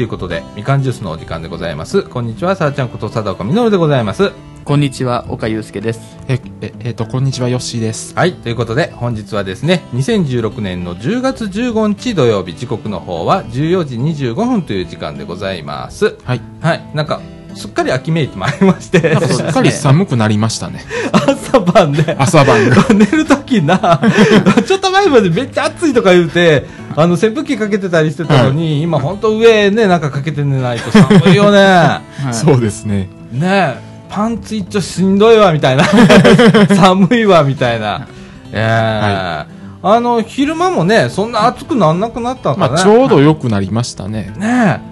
[0.00, 2.04] ということで、みかんジュースのお時間でございます。
[2.04, 4.32] こんにちは、さあちゃんこと佐藤岡みのるでございます。
[4.64, 6.00] こんにちは、岡祐介です。
[6.26, 8.14] え、え、えっ、と、こんにちは、ヨッシーです。
[8.14, 16.16] はい、ということで、本日はですね、2016年の10月15日土曜日、時刻の方は14時25分という時間でございます。
[16.24, 16.40] はい。
[16.62, 17.20] はい、なんか、
[17.54, 20.82] すっかり秋めいてまいりまして、すっかり寒くなりましたね。
[21.12, 22.76] 朝晩で、朝晩が。
[22.94, 24.00] 寝るときな、
[24.66, 26.66] ちょっと前までめっちゃ暑いとか言うて、
[26.96, 31.58] あの、扇風機かけてたりしてたのに、今ほんと上ね、なんかかけて寝ないと 寒いよね。
[31.58, 33.08] はいそうですね。
[33.32, 33.76] ねえ、
[34.08, 35.84] パンツ一丁しんどいわ、みたいな。
[36.74, 38.06] 寒いわ、みたいな。
[38.52, 42.68] ええあの、昼間もね、そんな暑くなんなくなったのかな。
[42.68, 44.30] まあ、ちょうど良くなりましたね。
[44.36, 44.90] ねえ。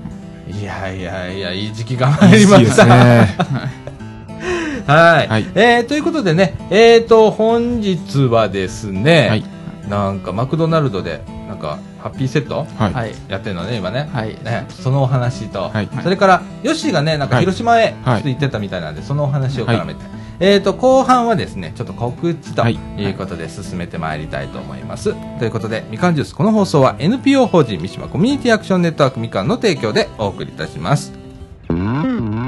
[0.50, 2.86] いやいやいや、いい時期が参りまいいですした。
[2.86, 3.36] ね。
[4.86, 5.28] はい。
[5.28, 9.44] はいえー、ということでね、えーと、本日はですね、はい。
[9.88, 12.92] なんかマクドナルドで、なんか、ハッピーセットはい。
[12.92, 13.14] はい。
[13.28, 14.08] やってるのね、今ね。
[14.12, 14.36] はい。
[14.44, 20.00] ね、そのお話と、はいそれから、ヨッシーがね、なんかはい広島へちょはいっと行ってたみたいなんで、そのお話を絡めて、
[20.40, 25.14] えーと、後半はですね、ちょっと告知とはいいうことで進めてまいりたいと思います。
[25.38, 31.12] ということで、みかんジュース、この放送は NPO 法人三島コミュニティアクションネットワークみかんの提供でお送りいたします。
[31.68, 32.47] はい、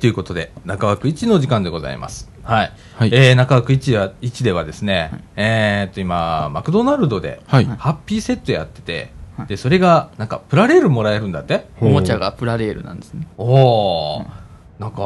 [0.00, 2.30] ということで、中枠1の時間でございます。
[2.42, 2.72] はい。
[2.96, 7.64] はいえー、中枠1は、1ではですね、えーっと、今、マクドナルドで、はい。
[7.66, 9.12] ハッピーセットやってて、
[9.46, 11.66] で、それが、なんか、プラレールもらえるんだって？
[11.80, 13.26] おもちゃがプラレールなんですね。
[13.38, 13.44] お
[14.18, 14.26] お、
[14.78, 15.02] なんか、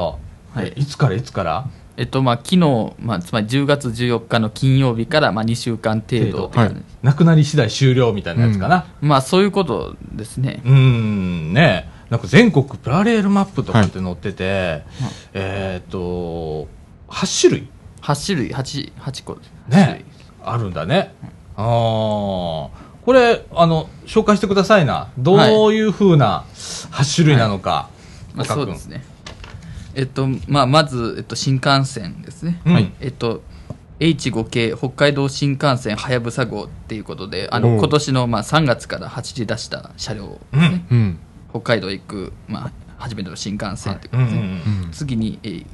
[0.54, 1.66] はいいつからいつから？
[1.96, 6.84] えっと、まあ、昨日、まあ、つまり10月14日の金曜日から、まあ、2週間程度って感じです。
[7.02, 8.86] なくなり次第終了みたいなやつかな。
[9.00, 10.60] まあ、そういうことですね。
[10.64, 14.82] うーん、ねなんか全国プラレールマップとかって載ってて、
[15.32, 16.68] えーっと、
[17.08, 17.68] 8種類
[18.02, 19.38] 8種類、8、8個。
[19.68, 20.04] ね
[20.42, 21.14] あるんだね。
[21.56, 21.64] ああ、
[23.04, 25.08] これ、あの、紹介してくださいな。
[25.16, 27.88] どういうふうな8種類なのか。
[28.34, 29.04] まあ、岡君そうですね。
[29.94, 32.60] えっと、まあ、まず、えっと、新幹線ですね。
[32.66, 33.42] うんはいえっと、
[34.00, 40.86] H5 系北海道新幹線はやぶさ号っていうことで、あの、今年の、まあ、3月から走り出した車両ですね。
[40.90, 41.18] うん。
[41.54, 44.42] 北海道行く、まあ、初めての新幹線というこうんうとですね。
[44.42, 44.90] んうん。
[44.90, 45.66] 次に、えー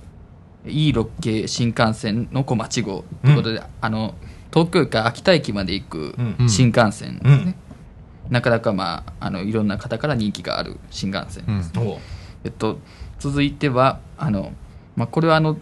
[0.66, 4.14] E6 系新幹線の小町号ということで、あの
[4.52, 6.48] 東京駅から秋田駅まで行くうん。
[6.50, 7.56] 新幹線ですね、
[8.26, 8.32] うん。
[8.32, 11.88] なかなか、まあ、あのいろんな方から人気がある新幹線です、うん。
[12.44, 12.78] えっと、
[13.18, 14.52] 続いてはあの、
[14.96, 15.56] まあ、これはあの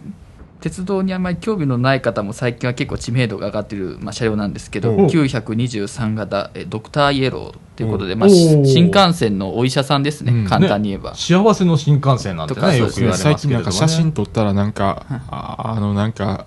[0.61, 10.45] 鉄道にあまり興味のない方も最近は結構知名度が上がっている、まあ、車両なんですけどおう923型えドクターイエローということで、まあ、おうし新幹線のお医者さんですね、うん。
[10.45, 13.39] 簡単に言えば、幸せの新幹線なんてとかね、よく言われますけれども、ね。
[13.39, 16.45] 最近なんか写真撮ったらなんか、ああのなんか、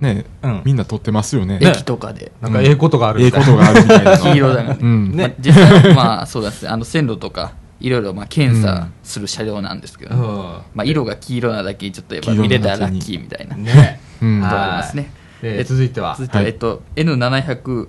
[0.00, 0.62] ね、うん。
[0.66, 1.58] みんな撮ってますよね。
[1.58, 1.70] ね。
[1.70, 2.30] 駅とかで。
[2.42, 3.46] なんかええことがあるええみたいな。
[3.46, 4.10] ことがあるみたいな。
[4.10, 4.18] の。
[4.18, 4.78] 黄色だね。
[4.78, 5.16] うん。
[5.16, 6.68] ねまあ、実際はまあそうですね。
[6.68, 10.22] あの線路とかいろいろまあ検査する車両なんですけど、うん
[10.74, 14.00] まあ、色が黄色なだけちょっとやっぱ見れたらラッキーみたいなとね。
[14.22, 14.44] うん。
[14.44, 15.10] あはいりますね。
[15.42, 16.24] えー続いては続。
[16.24, 17.88] いては、はいえっと、N700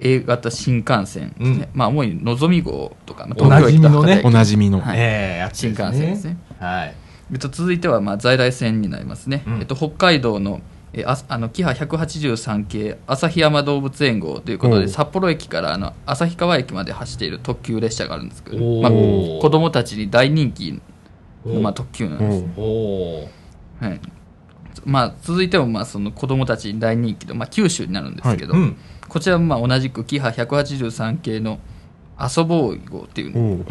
[0.00, 4.80] A 型新幹線ね、うんまあ主にのぞみ号とか、まあ、東京駅と博多駅おなじみの。
[4.80, 6.36] はいえ新幹線ですね。
[6.58, 6.94] はい。
[7.32, 10.60] えっと、続いてはまあ在来線になりますね、うんえっと、北海道の
[10.96, 20.80] えああのキハ183系旭山動物園号ということで札幌駅からあの旭川駅まで走っている特急列車があるんですけど、まあ、子供たちに大人気
[21.44, 23.28] の、まあ、お特急なんです、おお
[23.80, 24.00] はい。
[24.84, 28.56] まあ、続いてもまあその子供たちに大人気の、まあ、九州になるんですけど、ー。
[28.56, 28.76] うん。
[29.08, 31.58] こちらもまあ同じくキハ183系の
[32.18, 33.64] 遊ぼう号っていう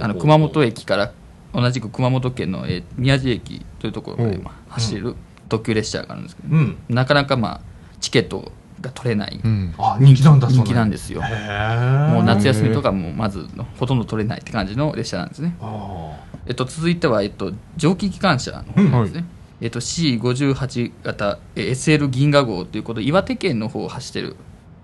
[0.00, 1.12] あの熊本駅から
[1.52, 4.44] 同じく熊本県の、えー宮地駅というところまで、うん。
[4.44, 5.16] まあ、走れる
[5.48, 6.78] 特急列車があるんですけど、うん。
[6.88, 7.60] なかなかまあ
[8.00, 9.74] チケットが取れないうん。
[9.78, 11.22] あ、人気なんだ、人気なんでですよ。
[11.22, 12.12] へえ。
[12.12, 13.46] もう夏休みとかもまず
[13.78, 16.16] ほとんど取れないって感じの列車なんですね、あ
[16.46, 19.24] えっと、続いては、えっと、蒸気機関車の方ですね、
[19.60, 24.36] えっと、C58 型えー SL 銀河号ということで岩手県の方を走ってる、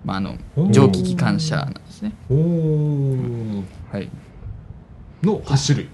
[0.04, 0.36] まあ、あの
[0.70, 2.12] 蒸気機関車なんですね。
[2.30, 3.62] おー。
[3.92, 4.08] はい。
[5.22, 5.88] の8種類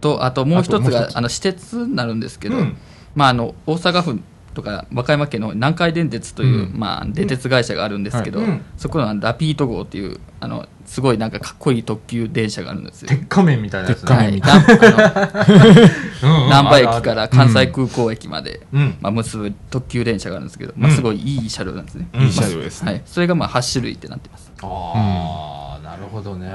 [0.00, 2.76] と、あともう一つがあの、私鉄になるんですけど、うん
[3.16, 4.20] まあ、あの、大阪府
[4.54, 6.78] とか和歌山県の南海電鉄という、うん。
[6.78, 8.48] まあ、電鉄会社があるんですけど、はい。
[8.48, 8.64] うん。
[8.76, 13.08] そこのラピート号っていう、あの、すごいなんかかっこいい特急電車があるんですよ。
[13.08, 18.94] 鉄仮面みたいなやつ鉄仮面はい、みたいなあの 難波駅からら関西空港駅まで、うん。
[19.00, 20.96] まあ、結ぶ特急電車があるんですけど、まあ、うん。
[20.96, 22.92] すごいいい車両なんですね、うんいい車両ですね。
[22.92, 24.52] はい、それがまあ8種類ってなってます。
[24.62, 25.55] ああ、
[25.96, 26.50] なるほどね。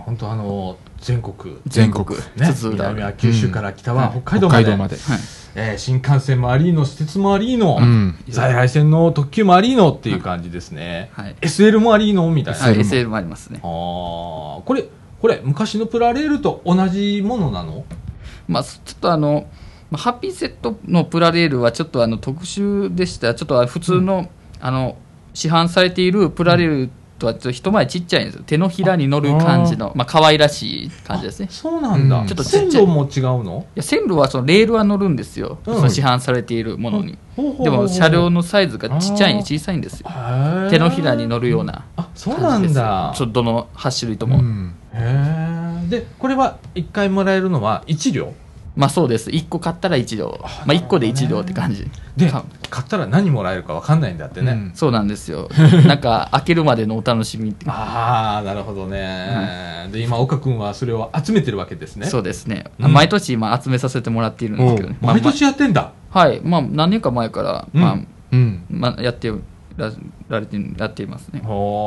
[0.00, 1.58] 本当あの全国。
[1.66, 2.18] 全国。
[2.36, 2.54] ね。
[2.64, 4.22] 南は九州から北はうん。
[4.22, 4.96] 北海道まで,、まで。
[4.96, 5.18] はい。
[5.54, 8.18] えー新幹線もありーの私鉄もありーの、うん。
[8.28, 11.36] 在来線の特急もありーのっていう感じですね、はい。
[11.40, 13.60] SL もありーのみたいな、はい、SL もありますね。
[13.62, 14.84] ああこれ
[15.20, 17.84] これ昔のプラレールと同じものなの？
[18.48, 19.46] まあ、ちょっとあの、
[19.90, 23.34] まあ、ハッピーセットのプラレールはちょっとあの特殊でした。
[23.34, 24.96] ちょっと普通の,、あの
[25.34, 28.42] 市販されているプラレールとはちょっと一回りちっちゃいんですよ。
[28.46, 31.48] 手のひらに乗る感じのまあ可愛らしい感じですね。
[31.50, 32.70] あそうなんだ、うんちょっとちっちゃい。
[32.70, 33.66] 線路も違うの？
[33.74, 35.74] いや線路はそのレールは乗るんですよ、うん。
[35.74, 37.18] その市販されているものに、
[37.62, 40.08] でも車両のサイズがちっちゃい小さいんですよ。
[40.70, 43.12] 手のひらに乗るようなあそうなんだ。
[43.16, 44.74] ちょっとどの8種類とも、うん。
[44.92, 48.34] へえでこれは1回もらえるのは1両？
[48.76, 49.30] まあそうです。
[49.30, 51.90] 1個買ったら1両まあ1個で1両って感じ。
[52.16, 52.44] でか。
[52.68, 54.72] 買ったら何もらえるか分かんないんだってね、うん。
[54.74, 55.48] そうなんですよ。
[55.86, 57.64] なんか開けるまでのお楽しみって。
[57.68, 62.06] ああなるほどね、で今岡君はそれを集めてるわけですね。
[62.06, 62.92] そうですね、うん。
[62.92, 66.40] 毎年今集めさせてもらっているんですけどね、まあ毎年やってんだ、まはい。
[66.42, 67.80] まあ何年か前から、うん。
[67.80, 67.98] まあ
[68.32, 68.64] うん。
[68.68, 69.30] まあ、やって
[69.76, 69.92] ら
[70.28, 71.40] られてやっていますね。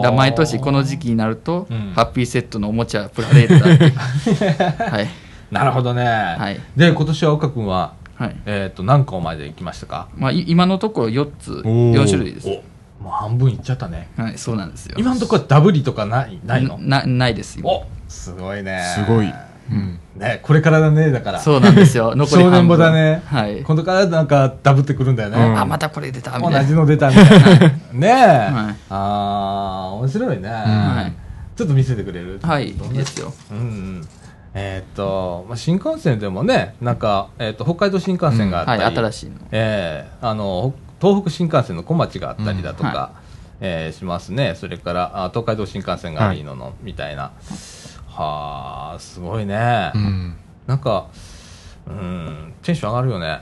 [0.03, 1.91] だ毎年この時期になると、うん。
[1.93, 6.59] ハッピーセットのおもちゃプラレールだって はいなるほどね、はい。
[6.75, 8.35] で今年は岡君ははい。
[8.45, 10.09] えっ、と何個まで行きましたか？
[10.15, 11.93] まあ、い今のところ4つー。
[11.93, 12.47] 4種類です。
[12.49, 14.09] おもう半分いっちゃったね。
[14.17, 14.95] はいそうなんですよ。
[14.97, 16.77] 今のところはダブリとかないないの？
[16.77, 17.69] なないです今。
[17.69, 18.83] おすごいね。
[18.95, 19.33] すごい。
[19.71, 19.99] うん。
[20.17, 21.39] ねこれからだねだから。
[21.39, 22.13] そうなんですよ。
[22.17, 22.77] 残り半分。
[22.77, 23.21] 場だね。
[23.25, 23.61] はい。
[23.63, 25.57] 今度からなんかダブってくるんだよね、うん。
[25.57, 26.65] あまたこれ出たみ同たいな。
[26.65, 27.67] じの出たみたいな。
[27.93, 28.75] ねえ、はい。
[28.89, 31.13] ああ面白いね、はい。
[31.55, 32.39] ちょっと見せてくれる？
[32.43, 32.95] はいいどんな？
[32.95, 33.33] いですよ。
[33.51, 34.07] うんうん
[34.53, 39.35] えーっと、まあ、新幹線でもねなんか、えーっと北海道新幹線があったり、はい新しいの。
[39.51, 43.11] ええあの東北新幹線の小町があったりだとか、うんは
[43.61, 44.55] えーしますね。
[44.55, 47.31] それからあ東海道新幹線がありのの、みたいな。
[48.07, 50.35] はあすごいね、うん。
[50.67, 51.07] なんか
[51.87, 53.41] うんテンション上がるよね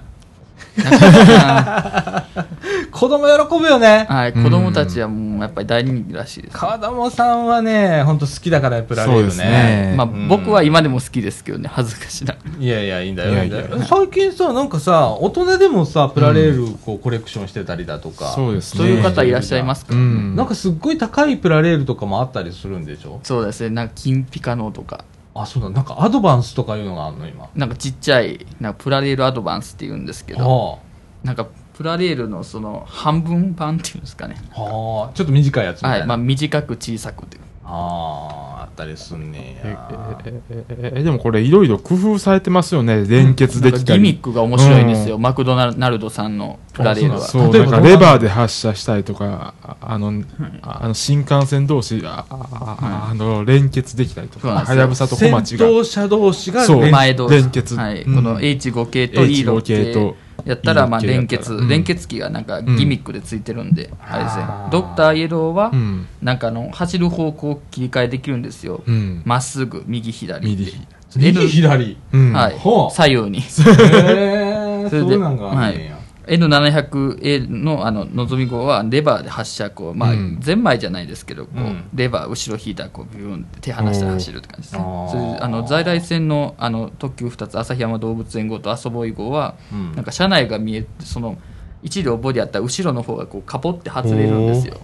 [2.91, 4.05] 子供喜ぶよね。
[4.09, 9.43] はい子供たちはもうやっぱり大人気らしいです、川玉さんはね本当好きだからプラレールね。
[9.43, 9.93] ね。
[9.97, 10.27] まあ、うん。
[10.27, 18.79] 僕は今でも好きですけどね恥ずかしないやいやいいんだよいやいやいいんだよ最近さなんかさ大人でもさプラレールこうコレクションしてたりだとか、そうですね。
[18.79, 20.35] そういう方いらっしゃいますか、うん。
[20.35, 23.19] なんかすっごい高いプラレールとかもあったりするんでしょ？
[23.23, 23.69] そうですね。
[23.69, 25.03] なんか金ピカのとか
[25.41, 25.69] あそうだ。
[25.69, 27.49] なんかアドバンスとかいうのがあるの今？
[27.55, 30.79] なんかちっちゃいなんかプラレールアドバンスって言うんですけどは
[31.23, 34.35] なんかプラレールのその半分版っていうんですかね。
[34.55, 35.11] あはあ。
[35.13, 36.07] ちょっと短いやつみたいな、はい。
[36.07, 37.37] まあ短く小さくて
[37.69, 43.05] あああったりすんねえやええええでもこれいろいろ工夫されてますよね。
[43.05, 43.83] 連結できたり。
[43.83, 45.21] なんかギミックが面白いんですよ、うん。
[45.21, 47.17] マクドナルドさんのプラレールは。
[47.17, 47.65] あそう、レ
[47.97, 50.23] バーで発射したりとか、ああの、
[50.61, 55.65] あの新幹線同士、あああの、連結できたりとか、はやぶさと小先町が。
[55.65, 57.35] 頭車同士が連前同士。
[57.35, 57.75] 連結。
[57.75, 58.03] はい。
[58.03, 58.15] うん。
[58.15, 59.85] この H5 系と E6 H5 系。
[59.85, 60.15] 系と
[60.47, 61.67] やったらまあ E6 系連結、うん。
[61.67, 66.07] 連結機がなんかギミックでついてるんで、あれですねドクターイエローはうん。
[66.21, 68.81] なんかあの走る方向を切り替えできるんですよ。
[68.85, 69.21] うん。
[69.25, 71.97] ま、っすぐ右左右左。
[72.13, 72.33] うん。
[72.33, 72.59] はい。
[72.91, 73.41] 左右に。
[73.41, 75.83] それでそうなんがあんね。
[75.83, 75.96] んや、
[76.27, 80.37] N700A のあののぞみ号はレバーで発射こう、まあうん。
[80.41, 81.89] ゼンマイじゃないですけどこう、うん。
[81.93, 84.81] レバー後ろ引いたらこうビューンって手離したら走るって感じですね。
[84.81, 89.93] そあの在来線のあの特急2つ旭山動物園号と遊ぼい号は、うん。
[89.93, 91.37] なんか車内が見えてその
[91.83, 94.77] 一両ボディあったら後ろの方がこうカポって外れるんですよ。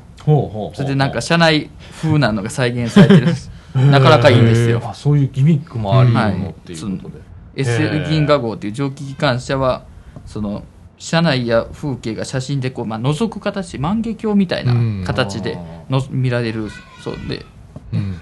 [0.74, 1.70] それでなんか車内
[2.02, 4.82] 風なのが再現されてるんですなかなかいいんですよ。
[4.84, 6.40] あそういうギミックもありのはい。
[6.40, 7.18] のっていうこと
[7.56, 9.86] で、SL 銀河号っていう蒸気機関車は
[10.26, 10.64] その
[11.04, 16.70] 車内や風景が写真でこう、まあ、覗く形万華鏡みたいな形での見られる
[17.04, 17.46] そうで。
[17.92, 18.22] うん。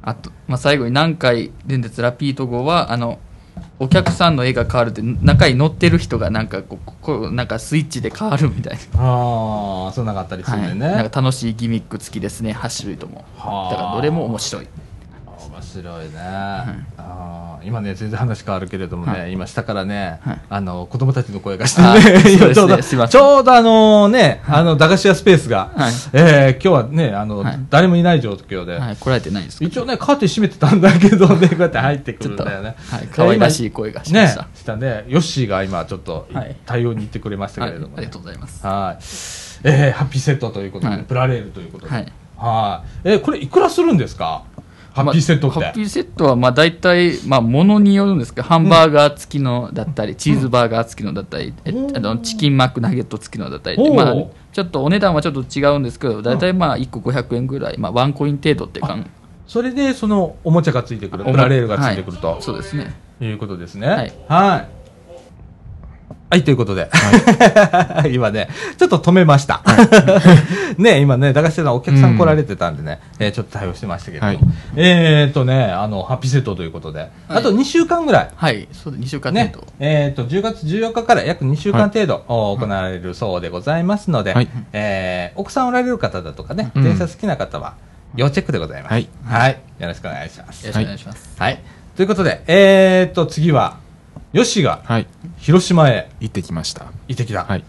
[0.00, 3.18] あと、まあ、最後に南海電鉄ラピート号はあの
[3.78, 13.26] お客さんの絵が変わるって中に乗ってる人がなんかこうこうなんかスイッチで変わるみたいああそんなかったりすな、るんだよね、なんか楽しいギミック付きですね8種類とも。
[13.36, 13.70] はあ。
[13.70, 14.68] だからどれも面白い。
[15.50, 16.14] 面白いね、
[16.96, 19.32] あー今ね、全然話変わるけれどもね、はい。
[19.32, 20.40] 今下からね、はい。
[20.48, 22.54] あの、子供たちの声がしてあね、そう今です。
[22.54, 25.92] ちょうど、ちょうどあのね、あの、駄菓子屋スペースが、はい。
[26.12, 27.58] えー今日はね、あの、はい。
[27.70, 29.64] 誰もいない状況で、はい、来られてないんですか？
[29.64, 32.74] 一応ね、カーテン閉めてたんだけどね、 こうやって入ってくるんだよね。
[32.90, 36.56] はい、可愛らしい声がしまねした。、したね、ヨッシーが今ちょっとはい。
[36.66, 38.02] 対応に行ってくれましたはい、あけれども、ね。
[38.02, 38.66] りがとうございます。
[38.66, 39.04] はい。
[39.64, 41.02] えー、ハッピーセットということで、はい。
[41.04, 41.92] プラレールということで。
[41.92, 42.12] はい。
[42.36, 43.08] はい。
[43.08, 44.42] えーこれいくらするんですか？
[45.04, 45.58] ハッピーセットって。
[45.58, 51.96] まあハッピーセットは、まあ、大体、まあ、ものによるんですけど、ハンバーガー付きのだったり、チーズバーガー付きのだったり、えうん。
[51.96, 54.14] あのチキンマックナゲット付きのだったりまあ、
[54.52, 59.10] ちょっとお値段はちょっと違うんですけど、大体まあ、1個500円ぐらい、まあ、ワンコイン程度って感
[59.46, 62.94] それで、その、おもちゃがついてくる、プラレールがついてくると、そうですね。
[63.20, 64.12] い、うことですね。
[64.28, 64.68] はい。
[66.30, 66.38] はい。
[66.38, 66.90] はい、ということで。
[68.12, 69.62] 今ね、ちょっと止めました。
[70.78, 74.40] ね、今ね、駄菓子屋さんお客さん来られてたんでね、えーちょっと対応してましたけども、はい
[74.76, 87.74] えーっとね、あの、ハッピーセットということで、あと2週間ぐらい、はい、そうで2週間程ね度。、えーっと、10月14日から約2週間程度、お行われるそうでございますので、はいえー奥さんおられる方だとかね、うん電車好きな方は、
[88.16, 88.92] 要チェックでございます。
[88.92, 89.58] はいはい。
[89.78, 90.66] よろしくお願いします。
[90.66, 91.30] よろしくお願いします。
[91.38, 91.60] はい。
[91.96, 93.76] ということで、えーっと、次は、
[94.32, 95.06] ヨッシーがはい。
[95.38, 96.86] 広島へ行ってきました。
[97.08, 97.44] 行ってきた。
[97.44, 97.64] はい。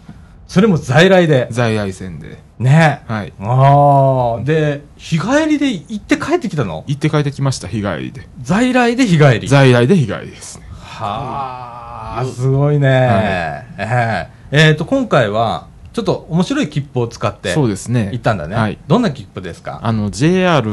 [0.46, 1.48] それも在来で？
[1.50, 2.38] 在来線で。
[2.58, 3.32] ねはい。
[3.40, 4.44] ああ。
[4.44, 6.84] で、日帰りで行って帰ってきたの？
[6.86, 8.28] 行って帰ってきました、日帰りで。
[8.42, 9.48] 在来で日帰り？
[9.48, 10.66] 在来で日帰りですね。
[10.72, 13.64] はあ、すごいね。
[13.78, 18.10] えええーと、今回は、ちょっと面白い切符を使ってそうですね。
[18.12, 18.54] 行ったんだね。
[18.56, 18.78] はい。
[18.86, 19.78] どんな切符ですか？
[19.82, 20.68] あの、JR、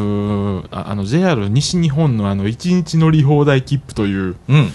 [0.72, 4.70] ああの、JR 西日本のあの、1日乗り放題切符という、うん。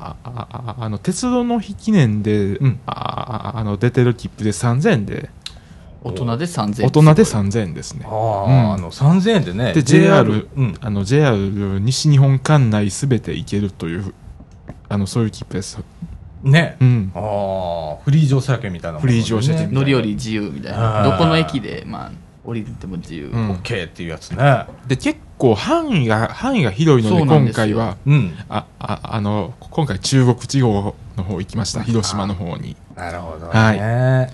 [0.00, 5.30] ああああの、鉄道の日記念で、うんあああの、出てる切符で3000円で、
[6.02, 6.86] 大人で3000円。
[6.88, 8.08] 大人で3000円ですねあ。
[8.08, 9.74] あ、うんあの、3000円でね。
[9.74, 10.74] で、JR、うん。
[10.80, 11.36] あの、JR
[11.80, 14.14] 西日本管内すべて行けるという、
[14.88, 15.78] あの、そういう切符です。
[16.42, 16.76] ね。
[16.80, 17.12] うん。
[17.14, 21.02] ああ、フリー乗車券みたいなフリー乗車券ね乗り降り自由みたいな。
[21.04, 22.12] どこの駅で、まあ、
[22.44, 23.26] 降りても自由。
[23.26, 24.66] うんオッケーっていうやつね。
[24.86, 28.34] で、結構範囲が、範囲が広いので、今回は、うん。
[28.48, 31.82] あ、あ、あの、今回中国地方の方行きました。
[31.82, 32.76] 広島の方に。
[32.96, 33.52] なるほどね。
[33.52, 33.78] はい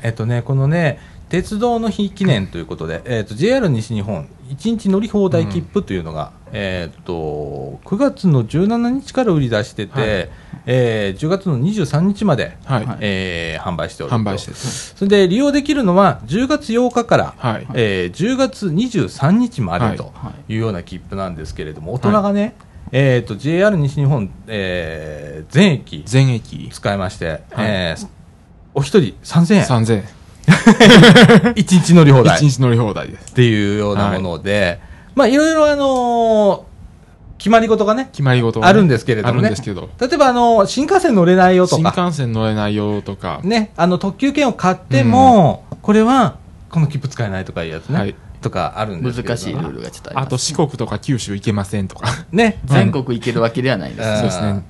[0.03, 0.99] えっとね、このね、
[1.29, 10.29] 鉄道の日記念ということで、えっと、JR 西日本、1日乗り放題切符というのが、えっと、9月の17日から売り出してて、はい。
[10.69, 12.87] えー10月の23日まで、はい。
[12.87, 14.17] はいえー販売しておると。
[14.17, 14.95] 販売してです。
[14.97, 17.67] それで利用できるのは10月8日から、はい。
[17.75, 20.55] えー10月23日までとはい。
[20.55, 22.55] うような切符なんですけれども、大人がね、
[22.93, 26.69] えー、と JR 西日本、えー全駅全駅。
[26.73, 28.09] 使いまして、えー
[28.75, 30.05] お一人3000円、3000円。
[31.57, 32.39] 一日乗り放題。
[32.39, 33.33] 1日乗り放題です。
[33.33, 34.81] っていうようなもので、
[35.15, 36.77] まあいろいろあのー
[37.39, 39.39] 決まり事がね、決まり事がねあるんですけれどもね。
[39.41, 39.89] あるんですけど。
[40.01, 46.37] 例えばあの新幹線乗れないよと新か、幹線乗れないよとか、ね、あの特急券を買っても、これは
[46.71, 48.15] この切符使えないとかいうやつね、はい。
[48.41, 50.27] とかあるんですけれど難しいルールがちょっとあります。
[50.27, 52.09] あと四国とか九州行けませんとか。
[52.33, 54.09] ね、全国行けるわけではないです。
[54.09, 54.17] うん。
[54.17, 54.65] そうですね。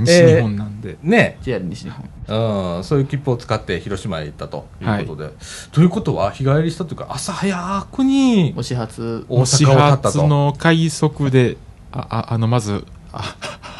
[0.00, 0.98] 西日本なんで。
[1.02, 2.76] ね、JR 西日本。
[2.76, 4.66] うん、そういう切符を使って広島へ行ったと。
[4.80, 4.84] い。
[4.84, 5.30] うことで、
[5.72, 10.02] ということは日帰りしたというか朝早くにお始発、大始阪を立ったと。
[10.02, 11.56] 発の快速で、
[11.92, 13.36] あ、ああの、まず、あ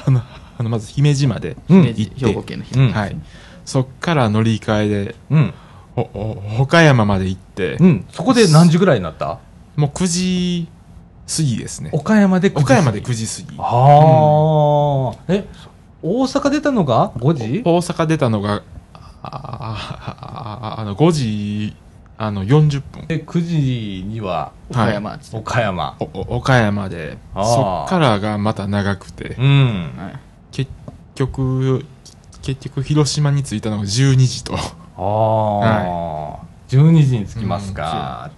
[0.06, 0.22] あの、
[0.58, 2.92] あのまず姫路まで行って、兵庫県の姫路。
[2.92, 3.16] はい。
[3.64, 5.54] そっから乗り換えで、うん、
[5.94, 9.38] ほ、ほ岡山まで行って、うん、そこで何時ぐらいになった？
[9.76, 10.68] もう9時
[11.36, 11.90] 過ぎですね。
[11.92, 13.56] 岡山で9時岡山で9時過ぎ。
[13.58, 15.46] ああ、え
[16.02, 17.62] 大阪出たのが5時？
[17.64, 18.62] 大阪出たのが、
[19.22, 21.76] ああの5時
[22.16, 23.06] あの40分。
[23.06, 25.18] で9時には岡山。
[25.32, 27.18] 岡山、おお岡山で。
[27.34, 29.36] そっからがまた長くて。
[29.38, 29.92] うん。
[29.96, 30.18] はい。
[30.52, 30.70] 結
[31.14, 31.84] 局
[32.42, 34.54] 結局広島に着いたのが12時と。
[34.54, 34.58] あ
[34.98, 36.38] あ、
[36.68, 38.30] 12時に着きますか、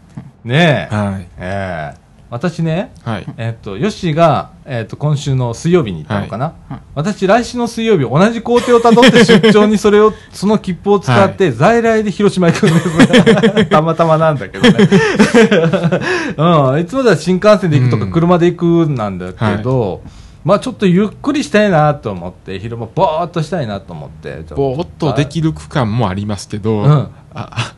[0.44, 1.28] ねえ、はい。
[1.38, 2.01] ええ
[2.32, 3.26] 私ねはい。
[3.36, 6.80] えっと、ヨッシーが、えっと、今週の水曜日に行ったのかな、はい。
[6.94, 13.66] 私、来週の水曜日、同じ工程をたどって出張にそれを、 その切符を使って、在来で広島行くんです。
[13.68, 14.88] たまたまなんだけどね。
[16.38, 18.12] うん、いつもだったら新幹線で行くとか、うん。
[18.12, 20.00] 車で行くなんだけど、
[20.42, 24.42] まあちょっとゆっくりしたいなと思って、昼間ぼーっとしたいなと思って。
[24.54, 26.90] ぼーっとできる区間もありますけど、うん。
[26.90, 27.74] ああ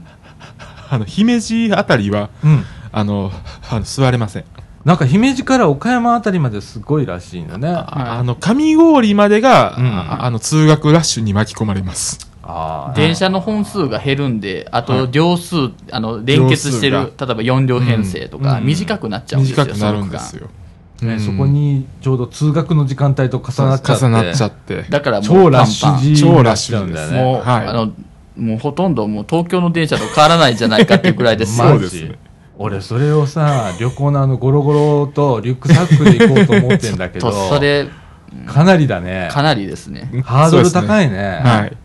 [0.91, 2.65] あの姫路あたりはうん。
[2.95, 3.33] あの
[3.71, 4.45] あの 座れません。
[4.85, 7.69] なんか姫路から岡山あたりまですごいらしいんだね。
[7.69, 9.87] ああの上郡までが、うん。
[9.87, 12.31] ああの通学ラッシュに巻き込まれます。
[12.95, 14.87] 電車の本数が減るんで、あはい。
[14.87, 15.57] と両数、
[15.91, 18.67] あの連結してる、例え両ば4両編成とか、うん。
[18.67, 20.49] 短くなっちゃうんですよ、短くなるんですよ、
[21.01, 21.21] ねうん。
[21.21, 24.05] そこにちょうど通学の時間帯と重なっちゃって。
[24.05, 24.85] 重なっちゃって。
[24.91, 27.13] だからもう超ラッシュラッシュ時です。
[27.15, 27.67] もう、はい。
[27.67, 27.93] あの、
[28.37, 32.19] もうほとんどもう東京の電車と変わらないんじゃないかっていうくらいですそうですね
[32.65, 37.89] 俺それをさ旅行のあのゴロゴロとリュックサックで行こうと思ってんだけど と、それ、
[38.47, 40.11] かなりだねかなりですね。
[40.25, 41.17] ハードル高いね。
[41.17, 41.77] ねはい。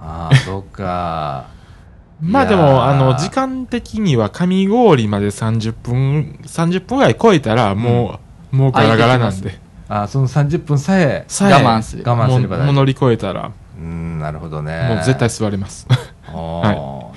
[0.00, 1.46] ああそっか
[2.20, 8.20] まあでも、あの、時間的には上郡まで30分、30分ぐらい超えたら、も
[8.52, 9.58] う、もうガラガラなんで。
[9.88, 15.86] あその30分さえさえ我慢する我慢すればう乗り越えたら、うんなるほどねもう絶対座れます。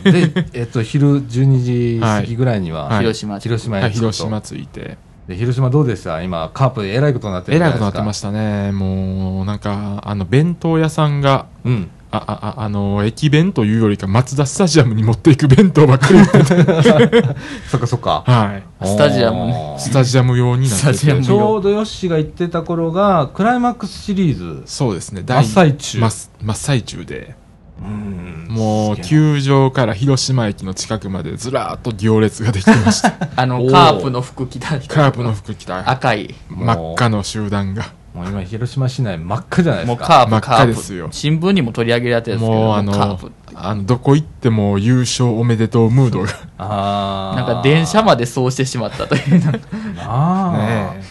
[0.04, 4.98] で、えっと、昼12時過ぎぐらいには、はい広島広島はいへ広島着いて。
[5.28, 6.22] で広島どうでした？
[6.22, 7.60] 今、カープえらいことになってるえ。
[7.60, 8.72] らいことになってましたね。
[8.72, 11.90] もう、なんか、あの、弁当屋さんが、うん。
[12.12, 16.20] あ、あ、ああの、駅弁というよりか、松田スタジアムに持っていく弁当ばっかり
[17.68, 18.24] そっかそっか。
[18.28, 18.86] はい。
[18.86, 21.22] スタジアムねスタジアム用になってて。
[21.24, 24.62] ちょうどヨッシーが言ってた頃が、クライマックスシリーズ。
[24.66, 25.24] そうですね。
[25.28, 27.36] 真っ最中真っ最中で。
[27.82, 33.14] うんもう、球場から広島駅の近くまでずらーっと行列ができてました。
[33.36, 36.34] あの、カープの服着た人カープの服着た赤い。
[36.50, 37.92] 真っ赤の集団が。
[38.14, 40.00] もう今、広島市内真っ赤じゃないですか。
[40.00, 40.68] もうカープ、真っ赤カープ。
[40.68, 46.30] ですよ新聞にも取り上げられてるんですけど、もうあのプ。、あの、どこ行っても優勝おめでとうムードが。
[46.58, 49.40] あーなんか電車までそうしてしまったという。
[49.98, 51.02] なあ、ね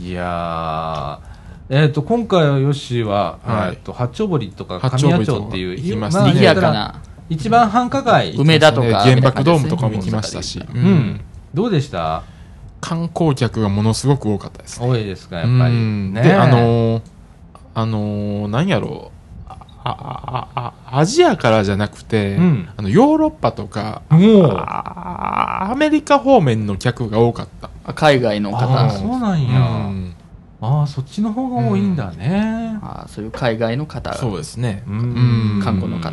[0.00, 1.31] いやー
[1.74, 7.00] えっ、と、今回はヨッシーは、はいえっと、八丁堀とか八神谷町っていう、行きましたあ賑やかな。
[7.30, 8.34] 一番繁華街。
[8.36, 10.58] 梅田とか原爆ドームとかも行きましたし。
[10.58, 11.20] ううんん。
[11.54, 12.24] どうでした？
[12.82, 14.86] 観光客がものすごく多かったですね。
[14.86, 15.54] 多いですか、やっぱり。
[15.54, 17.02] うんねで、あのー、
[17.72, 19.48] あのー、なんやろう。
[19.48, 27.70] あ、あ、あ、あアジアからじゃなくて、うんあの、ヨーロッパとか、アメリカ方面の客が多かった。
[27.86, 29.58] あ海外のあ方あ、そうなんうや。
[29.58, 30.14] ん。
[30.64, 32.78] ああ、そっちの方が多いんだね。
[32.82, 34.84] あそういう海外の方そうですね。
[34.86, 34.94] うん
[35.56, 36.12] うん観光の方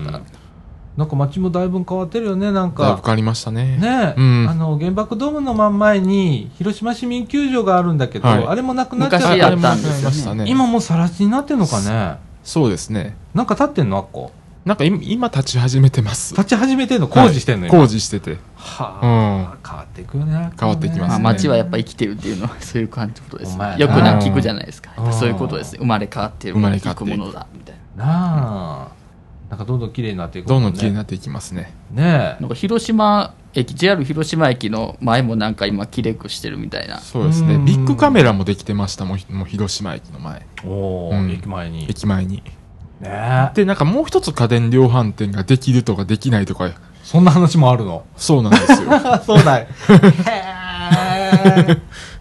[0.97, 2.84] なんか街もだいぶ変わってるよね、なんか。
[2.84, 3.78] だいぶ変わりましたね。
[3.78, 12.17] ねえ、うんあの、原爆ドームの真ん前に、広島市民球場があるんだけど、はいあれもなくなっちゃっ昔やったんですよね今もう更地になってんのかね？
[12.43, 13.15] そうですね。
[13.34, 14.32] なんか立ってんのあっこ？
[14.65, 16.36] なんか今、今立ち始めてます。
[16.36, 17.08] 立ち始めてんの？
[17.08, 17.78] 工事してんの今？
[17.78, 18.38] はい工事してて。
[18.56, 20.52] はうんあ、変わっていくよね。
[20.60, 28.13] 変わっていきますまあ、ね街はやっぱ生きてるっていうのはそういう感じのことですお前よくな聞くじゃないですかうんそういうことですね生まれ変わってる生まれ変わっていく生くものだみたいなな
[28.91, 29.00] あ。
[29.50, 30.98] なんかどんどん綺麗になっていくどんどん綺麗にね。
[30.98, 31.74] なっていきますね。
[31.91, 37.56] ねえなんか広島駅 JR 広島駅の前もなんか今きれくしてるみたいなそうですね。
[37.56, 40.45] うんビッグカメラもできてましたもん、もう広島駅の前。
[40.65, 41.80] おー、うん駅前に。
[41.80, 42.43] ね駅前に。
[43.02, 43.52] え。
[43.54, 46.70] で、なんかもう一つ家電量販店ができるとかできないとか、
[47.04, 48.04] そんな話もあるの？
[48.18, 48.90] そうなんですよ。
[48.92, 49.68] あ、 そうだい。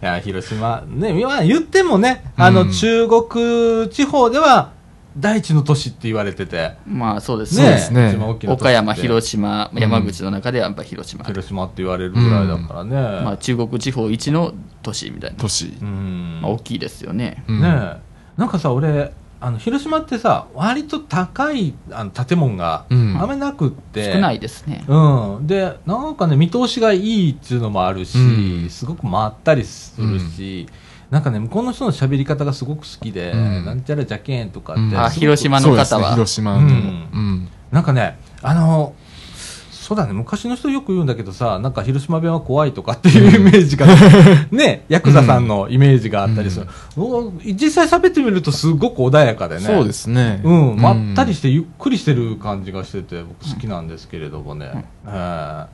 [0.01, 4.71] いや、広島、ね、まあ言ってもね、あの、うん中国地方では、
[5.17, 12.95] 第一の都市って言われてて、まあそうですねね岡山広島うん山口の中ではやっぱ広島、広島って言われるぐらいだからね。
[13.23, 15.85] まあ、中国地方一の都市みたいな、都市う。
[15.85, 16.39] ん。
[16.41, 17.97] まあ、大きいですよねうんねえ。
[18.37, 23.17] なんかさ、俺、あの、広島ってさ、割と高いあの建物がうん。
[23.19, 25.47] あんまりなくって、少ないですね、うん。
[25.47, 28.69] で、なんかね、見通しがいいっていうのもあるし、うん。
[28.69, 30.67] すごくまったりするし、
[31.09, 33.65] なんかね、向こうの人の喋り方がすごく好きで、うん。
[33.65, 36.59] なんちゃらじゃけんとかって、広島のそうですね、方は広島の。
[36.59, 37.49] ううんん。
[37.71, 38.93] なんかね、あの、
[39.89, 43.87] そうだね、昔の人よく言うんだけどさ、なんか広島弁は怖いとかっていうイメージが、
[44.55, 46.67] ね、ヤクザさんのイメージがあったりする。
[46.95, 49.61] お実際喋ってみるとすごく穏やかでね。
[49.61, 50.41] そうですね。
[50.43, 54.85] うん、まったりしてゆっくりしてる感じがしてて、僕好きなんですけれどもね。
[55.07, 55.65] え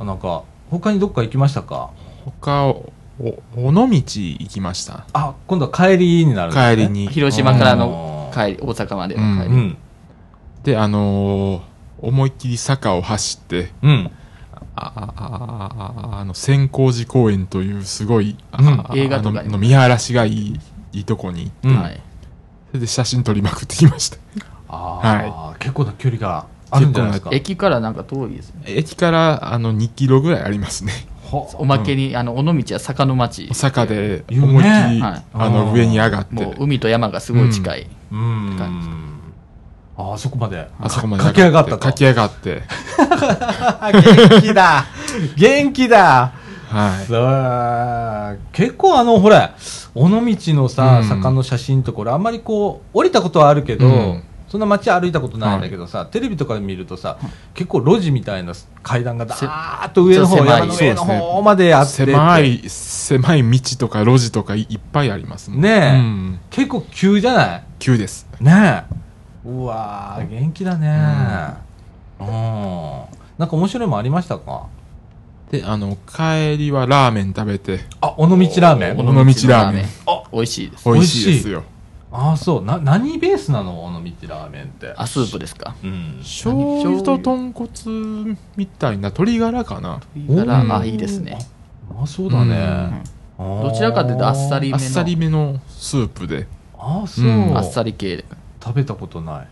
[0.00, 1.88] えなんか、他にどっか行きましたか？
[2.42, 2.92] 他、お、
[3.56, 5.06] 尾道行きました。
[5.14, 6.76] あ、今度は帰りになるんですね。
[6.76, 7.06] 帰りに。
[7.06, 9.76] 広島からの帰り大阪までの帰り、うん。
[10.62, 14.10] で、あのー思いっきり坂を走って、うん。
[14.74, 18.68] あ、あ、あ、ああの、千光寺公園というすごい、あうん。
[18.80, 20.60] あ映画のの見晴らしがいい、
[20.92, 21.76] いいとこに、うん。
[21.80, 22.00] はい、
[22.70, 24.18] それで写真撮りまくってきました。
[24.68, 27.30] ああ、結構な距離があるんじゃないですか？
[27.32, 28.62] 駅からなんか遠いですね。
[28.66, 30.92] 駅から、あの、2キロぐらいありますね。
[31.22, 33.48] ほおまけに、あの尾道は坂の町。
[33.52, 35.24] 坂で思いっきり、はい。
[35.32, 36.34] あの、上に上がって。
[36.34, 38.56] もう、海と山がすごい近い、うん。
[38.58, 38.88] 感じ。
[39.98, 40.68] ああそこまで。
[40.80, 41.78] あそこまで駆け上がったと。
[41.78, 42.62] 駆け上がって、
[44.30, 44.84] 元気だ。
[45.36, 46.32] 元気だ。
[46.68, 47.06] はい。
[47.06, 48.48] そう。
[48.52, 49.54] 結構あの、ほら、
[49.94, 50.20] 尾道
[50.54, 51.08] のさ、うん。
[51.08, 54.22] 坂の写真とこれ、あんまりこう、降りたことはあるけど、うん。
[54.48, 57.16] そんな街歩いたことないんだけどさ、テレビとかで見るとさ、
[57.54, 62.12] 結構路地みたいな階段がだーっと上の方、山の上の方まであってて。
[62.12, 65.98] 狭い、狭い道とか路地とかいいっぱいありますねえ。
[65.98, 66.40] うん。
[66.50, 67.62] 結構急じゃない？
[67.80, 68.26] 急です。
[68.40, 69.05] ねえ
[69.46, 70.88] うわー元気だね。
[72.20, 72.26] うん。
[73.38, 74.66] なんか面白いもんありましたか？
[75.50, 78.98] で、あの、帰りはラーメン食べて、あ尾道ラーメン？
[78.98, 79.12] 尾道
[79.48, 79.84] ラーメン。
[80.06, 80.84] あ美味しいです。
[80.90, 81.34] 美味しい。
[81.34, 81.62] ですよ。
[82.10, 82.64] ああそう。
[82.64, 83.84] な何ベースなの？
[83.84, 84.92] 尾道ラーメンって。
[84.96, 85.76] あスープですか。
[85.84, 86.16] うん。
[86.20, 87.68] 醤油と豚骨
[88.56, 89.10] みたいな。
[89.10, 90.00] 鶏ガラかな。
[90.00, 90.04] か
[90.44, 91.38] らうんあいいですね。
[91.96, 93.02] ああそうだね、
[93.38, 94.76] どちらかというとあっさりめの。
[94.76, 96.48] あっさりめのスープで。
[96.76, 97.56] ああそう、うん。
[97.56, 98.24] あっさり系で
[98.66, 99.46] 食べたことない。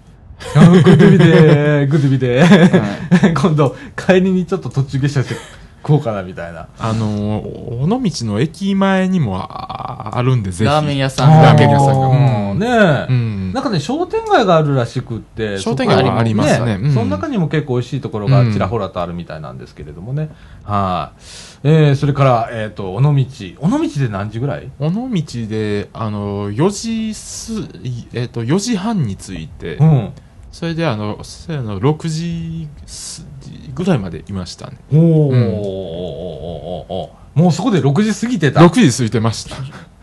[0.57, 3.33] あ グッドビでーグッドビでー。
[3.41, 5.37] 今度帰りにちょっと途中下車して
[5.85, 6.67] 食おうかなみたいな。
[6.79, 10.65] あのー、尾道の駅前にもああるんで、ぜひ。
[10.65, 11.43] ラーメン屋さん。
[11.43, 12.09] ラーメン屋さんが。
[12.53, 12.59] うん。
[12.59, 13.53] ねえ、うん。
[13.53, 16.79] なんかね商店街があるらしくって商店街はありますね。
[16.81, 16.95] うん。
[16.95, 20.31] その中にも結構美味しいところがちらほらとあるみたいなんですけれどもね、
[20.63, 23.11] はい、えー、それから、えっ、と尾道。
[23.11, 24.71] 尾道で何時ぐらい？
[24.81, 25.09] 尾道
[25.49, 30.13] で、あの、4時す、いえっ、と、4時半に着いて、うん。
[30.51, 33.27] それで、あの、それの6時す
[33.75, 34.79] ぐらいまでいましたね。
[34.93, 34.99] おー、
[35.31, 35.55] うん。
[35.59, 38.61] おもうそこで6時過ぎてた。
[38.61, 39.57] 6時過ぎてました。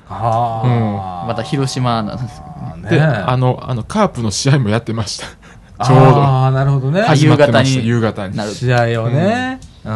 [0.09, 2.89] ああ、また広島なんですね。
[2.89, 5.27] で、あの、あの、カープの試合もやってました。
[5.85, 6.03] ちょうど。
[6.21, 7.01] ああなるほどね。
[7.01, 7.81] はい始まってました。
[7.81, 8.37] 夕夕方に。
[8.53, 9.59] 試合をね。
[9.83, 9.91] うん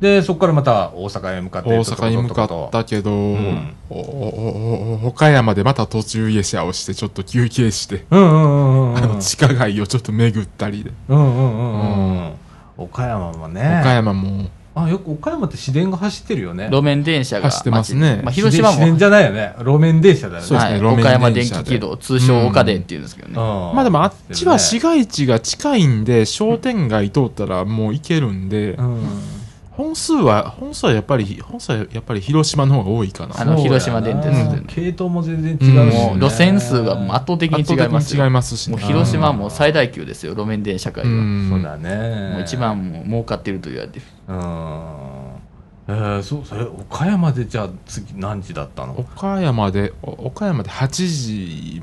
[0.00, 3.74] でそこからまた大阪へ向かって大阪に向かったけど、ん。
[3.90, 10.92] おおおお岡山でまた途中下車をして、ちょっと休憩して、うんうんうんうんあの、地下街をちょっと巡ったりで。
[11.08, 12.32] うんうんうんうん。
[12.76, 13.80] 岡山もね。
[13.80, 16.68] 岡山も、あよく岡山って市電が走ってるよね。
[16.70, 18.20] 路面電車が走ってますね。
[18.22, 18.74] まあ、広島も。
[18.74, 19.54] 市電市電じゃないよね。
[19.58, 20.42] 路面電車だよね。
[20.42, 23.40] はい、そうですね岡山電気軌道通称岡電っていうんですけどね、うん。
[23.74, 29.08] まあでもあっちは市ね街地が近いんで、商店街通ったらもう行けるんで、うん
[29.78, 33.40] 本数は、本数はやっぱり、本数はやっぱり広島の方が多いかな。
[33.40, 34.26] あの広島電鉄。
[34.26, 34.64] うん。
[34.66, 35.58] 系統も全然違う
[35.92, 38.76] しね、もう路線数が圧倒的に違います違いますしね。
[38.76, 41.48] もう広島はもう最大級ですよ路面電車界は、うん。
[41.48, 42.32] そうだね。
[42.32, 44.04] もう一番もう儲かってると言われてる。
[44.26, 44.36] うん。
[45.86, 48.98] えー、そうそれ岡山でじゃあ次何時だったの？
[48.98, 51.82] 岡山で、お岡山で8時、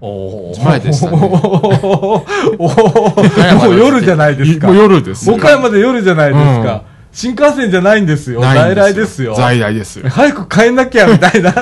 [0.00, 0.64] おー。
[0.64, 1.16] 前でしたね。
[1.18, 2.56] おー。
[2.56, 4.68] おーもう夜じゃないですか。
[4.68, 5.34] もう夜ですよ。
[5.34, 8.40] 岡山で夜じゃないですか、うん新幹線じゃないんですよ。
[8.40, 9.34] 在来ですよ。
[9.34, 10.08] 在来ですよ。
[10.08, 11.52] 早く帰んなきゃみたいな。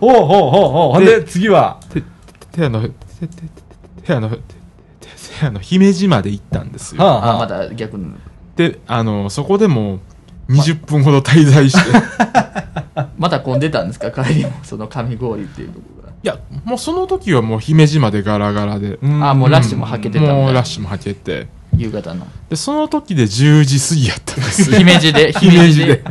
[0.00, 0.92] おうほうほうほう。
[0.94, 1.78] ほんでで次は？
[1.92, 2.02] て、
[2.52, 3.26] て、あの、て、て、
[4.06, 7.04] て、あの、て、て、てあの、姫路まで行ったんですよ。
[7.04, 8.12] はあまだ逆に
[8.56, 10.00] で、あの、そこでもう
[10.52, 12.00] 20分ほど滞在して、
[13.16, 21.48] まだ混んでたんですか帰りもその上郡っていうところがいや、もうその時はもう姫路までガラガラで、んあもうラッシュもはけてたもうラッシュもはけて、
[21.80, 22.26] 夕方の。
[22.48, 24.70] で、その時で10時過ぎやったんです。
[24.72, 24.78] よ。
[24.80, 25.32] 姫路で。
[25.32, 26.04] 姫路で。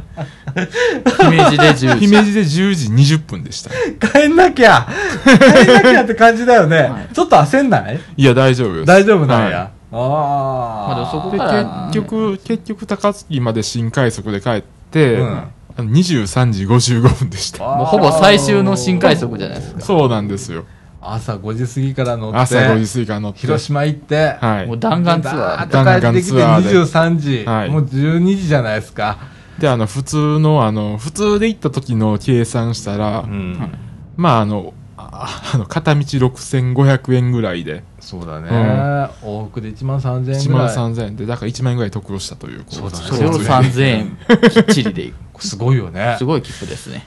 [1.21, 1.87] 姫路で10時。
[1.99, 3.69] 姫路で10時20分でした。
[4.11, 4.87] 帰んなきゃ。
[5.23, 5.29] 帰
[5.69, 7.13] んなきゃって感じだよね、はい。
[7.13, 7.99] ちょっと焦んない？
[8.17, 8.85] いや、大丈夫です。
[8.85, 9.67] 大丈夫なんや、はい。
[9.67, 15.43] ああまあでもそこでから結局、結局高槻まで新快速で帰って、うん。
[15.77, 17.63] あの23時55分でした。
[17.63, 19.81] もうほぼ最終の新快速じゃないですか。
[19.81, 20.65] そうなんですよ。
[21.01, 23.39] 朝5時過ぎから乗って朝5時過ぎから乗って。
[23.39, 24.67] 広島行って、はい。
[24.67, 24.79] もう。
[24.79, 25.67] 弾丸ツアー。
[25.67, 27.69] でだーっと帰ってきて弾丸ツ23時、はい。
[27.69, 29.17] もう12時じゃないですか、
[29.59, 33.57] で、あの、普通の、あの、普通で行った時の計算したら、うん。
[34.17, 38.49] まあ、あの、ああの、片道6500円ぐらいで、そうだね、
[39.23, 39.39] うん。
[39.41, 40.41] 往復で1万3000円ぐらい。
[40.41, 42.65] 1万3000円で、だから1万円ぐらい得をしたという。
[42.67, 43.05] そうだね。
[43.05, 44.17] それを3000円。
[44.49, 45.05] きっちりで。
[45.07, 46.15] い くすごいよね。
[46.17, 47.05] すごい切符ですね。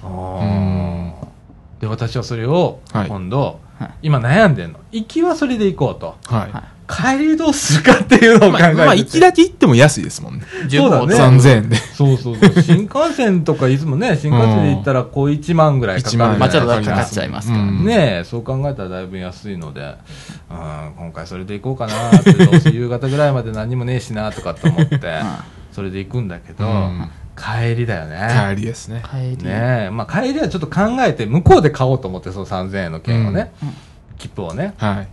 [1.81, 3.09] で私はそれをはい。
[3.09, 3.55] 今度、はい
[4.03, 4.79] 今悩んでんの。
[4.91, 6.17] 行きはそれで行こうと。
[6.25, 6.53] はい。
[6.53, 10.45] はい帰りどうするかっていうのを考えてて、まあ、まあ、行きだけ行っても安いですもんね。
[10.69, 11.15] そうだね。
[11.15, 11.77] 3000円で。
[11.77, 12.63] そうそうそう。
[12.63, 17.57] 新幹線とかいつもね 新幹線で行ったらこう1万ぐらいかかるじゃないまあちょっとかかかっちゃいますか。
[17.57, 17.85] らうん。
[17.87, 19.81] ねえそう考えたらだいぶ安いので、
[20.51, 20.57] うん、
[20.99, 24.99] 今回それで行こうかなってどうせ夕方ぐらいまで何もねえしなとかって思って
[25.73, 28.29] それで行くんだけど、うん帰りだよね。
[28.55, 29.03] 帰りですね。
[29.11, 29.45] 帰り。
[29.45, 29.91] ねえ。
[29.91, 33.75] まあ帰りはちょっと考えて向こうで買おうと思ってその3000円の券をね、うん。
[34.19, 34.75] 切符をね。
[34.77, 35.09] はい。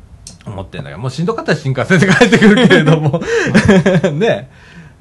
[0.46, 3.22] 思ってんだけどもうしんどかったら新幹線で帰ってくるけれども。
[4.14, 4.50] ね。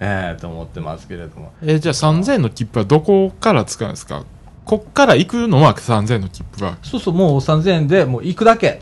[0.00, 1.52] えええと思ってますけれども。
[1.62, 4.24] えじゃあ3000円の切符はどこから使うんですか？
[4.64, 6.76] こっから行くのは3000円の切符は。
[6.82, 8.80] そうそうもう3000円でもう行くだけ。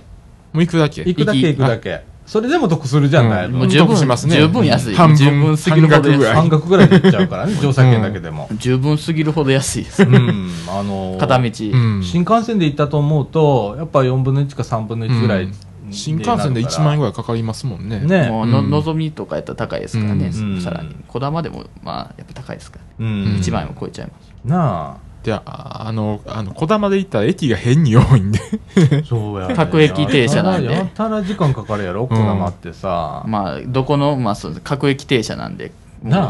[0.52, 1.02] もう行くだけ。
[1.02, 3.48] 行くだけ行くだけそれでも得するじゃない。
[3.48, 4.36] の、もう十分得しますね。
[4.36, 4.94] 十分安い。
[4.94, 6.34] 半分十分すぎるほど安い半額ぐらい。
[6.34, 7.54] 半額ぐらいでいっちゃうからね。
[7.62, 10.02] 乗車券だけでも、十分すぎるほど安いです。
[10.02, 10.50] うん。
[10.68, 12.02] あのー片道、うん。
[12.02, 15.52] 新幹線で行ったと思うとやっぱ4分の1か3分の1ぐらい、うん。
[15.92, 18.00] 新幹線で1万円ぐらいかかりますもんね。
[18.00, 18.28] ね。
[18.28, 18.70] もうの、うん。
[18.70, 20.60] のぞみとかやったら高いですからね、うん。
[20.60, 20.96] さらに。
[21.06, 23.24] こだまでもまあやっぱ高いですから、うん。
[23.40, 24.32] 1万円を超えちゃいます。
[24.44, 25.42] なで、あ
[25.86, 28.38] あの、あの、こだまで行ったら駅が変に多いんで。
[28.38, 30.72] あそうや、ね、 各駅停車なんで。
[30.72, 32.06] やたら時間かかるやろ？
[32.06, 35.72] こだまってさ、まあどこの、まあ、そう各駅停車なんで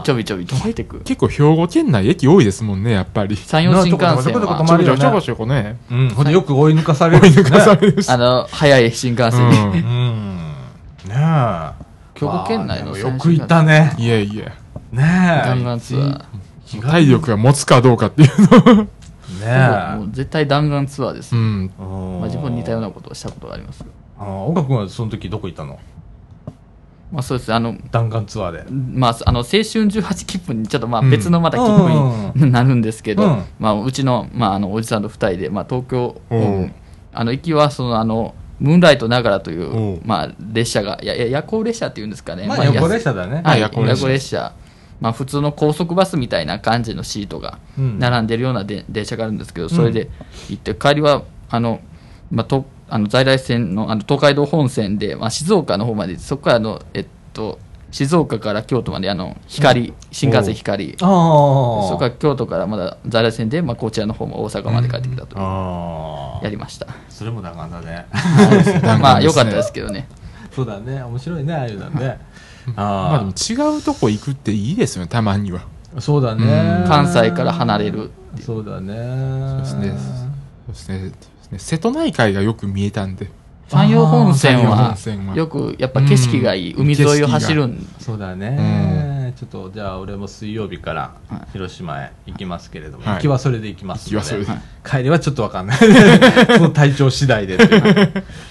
[0.02, 1.00] ちょびちょび止まってく。
[1.00, 3.36] 結構兵庫県内駅多いですもんね、やっぱり。
[3.36, 5.76] ち山陽新幹線なあちょこちょこちょこちょこちょこね。
[5.90, 7.22] うん、ほんでよく追い抜かされる。
[7.22, 8.02] 追い抜かされる。
[8.02, 8.08] し。
[8.08, 8.16] あ。
[8.18, 9.50] の早い新幹線。
[9.50, 9.72] に、うん。
[9.74, 10.36] うん。
[11.08, 11.86] ねえ
[12.18, 13.94] 兵庫県内のよく行ったね。
[13.98, 14.52] いえいえ。
[14.92, 16.35] ねえ弾丸ツアー
[16.82, 18.30] 体力が持つかどうかっていう
[18.76, 18.88] の。
[19.40, 21.70] ねもう絶対弾丸ツアーです、うん。
[21.78, 23.84] まあ、自分似たようなことをしたことがあります。
[24.18, 25.78] あ岡君はその時どこ行ったの？
[27.12, 28.64] まあそうですあの弾丸ツアーで。
[28.70, 31.10] まあ、あの青春18切符にちょっとまあうん。
[31.10, 33.44] 別のまた切符になるんですけど、うん。
[33.58, 36.74] まあ、うちの,、まああのおじさんと2人で、まあ、東京を、うん。
[37.12, 40.02] あの行きはそのあのムーンライトながらという、うん。
[40.04, 43.42] まあ、列車がいやいや夜行列車っていうんですかね、まあ横列車だね。
[43.44, 44.06] はい、夜行列車。
[44.06, 44.52] 夜行列車
[45.00, 47.98] まあ、普通の高速バスみたいな感じのシートがうん。
[47.98, 50.08] 並んでるようなで電車があるんですけど、それで
[50.48, 51.80] 行って帰りはあの、
[52.30, 57.58] まあ、とあの在来線のあの東海道本線で、まあ、静岡の方までそこからあの、えっと、
[57.90, 61.08] 静岡から京都まであの光、新幹線光、ああ
[61.88, 68.06] そこから京都からまだ在来線で、まあ、こちらの方も大阪まで帰ってきたという、ああやりました、それも弾丸だね。
[69.00, 70.08] まあ良かったですけどね。
[70.52, 71.02] そうだね。
[71.02, 72.18] 面白いねああいうのね
[72.74, 75.62] まあでもあ違うとこ行くっていいですよね、たまには。
[75.96, 76.44] あそうだね。
[76.82, 76.88] うん。
[76.88, 78.94] 関西から離れるそうだね。
[79.64, 79.98] そうですね。
[80.66, 80.88] そうです
[81.52, 81.58] ね。
[81.58, 83.30] 瀬戸内海がよく見えたんで。
[83.68, 85.36] 山陽本線山陽は本線は。
[85.36, 88.56] よくやっぱ景色がいい、うん海沿いを走るんそうだね、
[89.32, 91.14] ちょっとじゃあ俺も水曜日から
[91.52, 93.14] 広島へ行きますけれども、はい。
[93.16, 94.58] 行きはそれで行きますのではい
[94.88, 95.78] 帰りはちょっとわかんない。
[96.56, 97.58] その体調次第で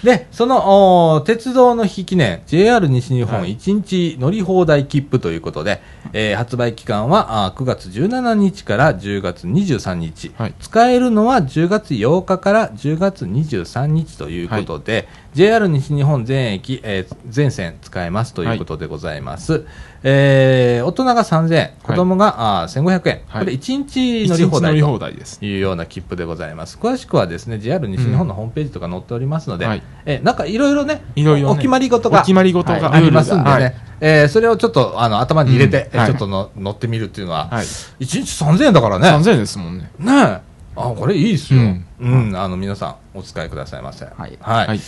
[0.03, 3.55] でそのお鉄道の日記念 JR 西日本はい。
[3.55, 5.81] 1日乗り放題切符ということで、
[6.13, 10.53] えー発売期間はあー9月17日から10月23日、はい。
[10.59, 19.65] 使えるのは10月8日から10月23日ということで、JR 西日本全駅、えー全線使えますということでございます。
[20.01, 25.45] えー大人が3000円、子供が、あー1500円、はいこれ1日乗一日乗りり放題と。
[25.45, 26.77] いうような切符でございます。
[26.81, 37.65] 詳しくはですね、JR 西日本のホームページとか載っておりますので、はいえなんかいろいろね、いろいろねお決まり事がお決まり事がありますんでね、はいえーそれをちょっとあの頭に入れて、うんはいちょっとの乗ってみるっていうのは、はい。
[37.65, 39.09] 1日3000円だからね。
[39.09, 39.89] 3000円ですもんね。
[39.99, 40.55] ねえ。
[40.77, 41.61] あ、これいいですよ。
[41.61, 41.63] う
[42.01, 42.35] うんん。
[42.37, 44.03] あの、皆さん、お使いくださいませ。
[44.05, 44.67] はいはい。
[44.67, 44.79] はい。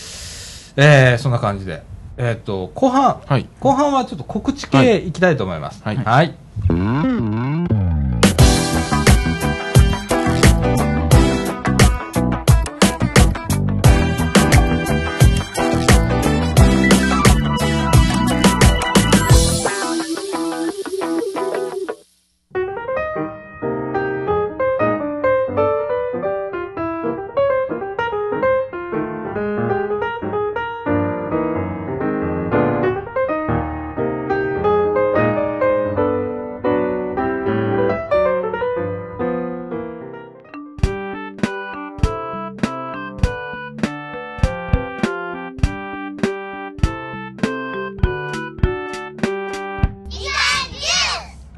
[0.80, 1.82] えーそんな感じで。
[2.16, 3.48] えっ、と、後半、はい。
[3.60, 5.82] 後半はちょっと告知は系いきたいと思います。
[5.82, 6.04] はいはい。
[6.04, 6.34] はい、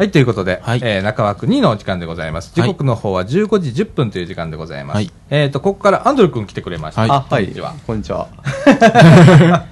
[0.09, 2.55] ということで、はいえー中枠2のお時間でございます。
[2.55, 4.97] 時はい刻の方は15時10分という時間でございます。
[4.97, 7.03] はいえっ、と、ここからアンドル君来てくれました。
[7.03, 7.45] はいあ、はい。
[7.45, 7.75] こんにちは。
[7.87, 8.29] こんにちは。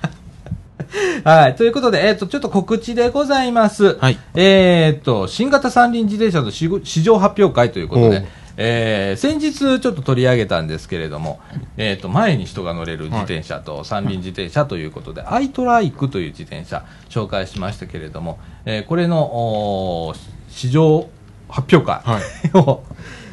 [1.24, 1.56] はい。
[1.56, 3.96] ということで、えっ、と、ちょっと告知でございます。
[3.98, 8.26] はいえっ、と、新型三輪自転車の市市場発表会ということで
[8.60, 11.40] えー先日ちょっと取り上げたんですけれども、
[11.76, 20.14] えっ、と、前に人が乗れる自転車と三輪自転車ということで、アイトライクという自転車紹介しましたけれども、えーこれの、
[20.50, 21.08] 市場
[21.48, 22.22] 発表会はい。
[22.58, 22.82] を、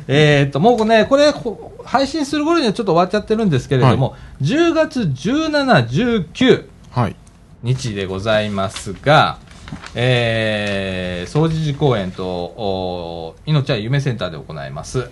[0.07, 5.87] えっと、もうね、これ、ほ配信する頃にはちょっと終わっちゃってるんですけれども、10月17、
[6.33, 7.15] 19、はい。
[7.63, 9.39] 日でございますが、
[9.95, 15.09] えー、総除寺公園とお命は夢センターで行います、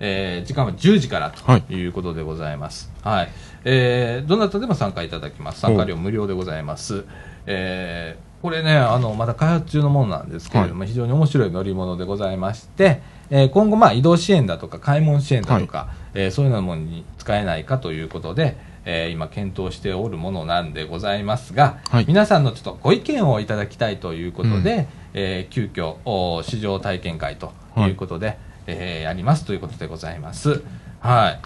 [0.00, 1.62] えー時間は10時からはい。
[1.62, 3.28] ということでございます、はい。
[3.64, 5.60] えーどなたでも参加いただきます。
[5.60, 7.04] 参加料無料でございます、
[7.46, 13.00] えーこれねあのまだ開発中のものなんですけれども、非常に面白い乗り物でございまして、
[13.30, 30.62] えー今後、まあ、移動支援だとか買い物支援だとか、えーそういうようなものに使えないかということで、えー今検討しておるものなんでございますが、はい皆さんのちょっとご意見をいただきたいということで、えー急遽お市場体験会ということで、えーやりますということでございます。
[31.00, 31.40] はい。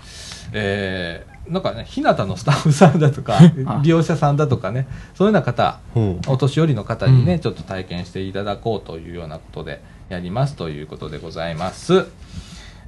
[0.52, 3.36] えーなんかね、日向のスタッフさんだとか、
[3.82, 5.80] 利用者さんだとかね、そういうような方、
[6.28, 12.06] お年寄りの方にね、うんちょっと体験していただこうというようなことでやりますということでございます。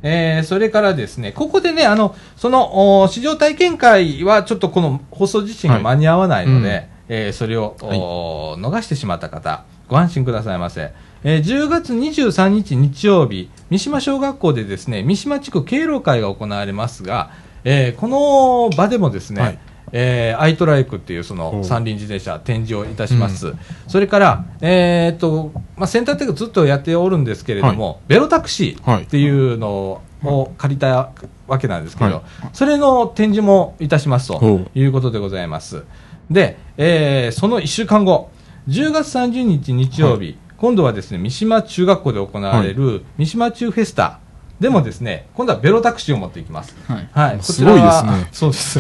[0.03, 6.85] えーそれからですね、ここでね、あの、その、お市場体験会はちょっとこの放送自身が間に合わないので、はいうん。
[7.09, 10.93] えーそれを、お逃してしまった方、ご安心くださいませ。
[11.25, 17.31] えー10月23日日曜日、三島小学校でですね、三島地区敬老会が行われますが、
[17.65, 19.59] えーこの場でもですね、はい
[19.93, 23.55] えーアイトライクっていうその三輪自転車展示をいたします。
[23.87, 31.11] それから、えーっと、まあ、センターテックずっとやっておるんですけれども、ベロタクシーっていうのを借りた
[31.47, 32.23] わけなんですけど、はい。
[32.53, 34.39] それの展示もいたしますと
[34.75, 35.85] いうことでございます。
[36.31, 38.31] で、えーその1週間後、
[38.69, 44.21] 10月30日日曜日、今度はですね、三島中学校で行われる三島中フェスタ
[44.63, 46.73] でもですね、今度はベロタクシーを持っていきます。
[46.87, 48.79] はいはい、こすちらはごいですね そうです。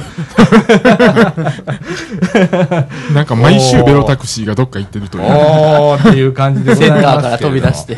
[3.12, 5.25] なんか毎週ベロタクシーがどっか行ってるという。
[5.25, 7.97] おーっていう感じでござセいますンターから飛び出して。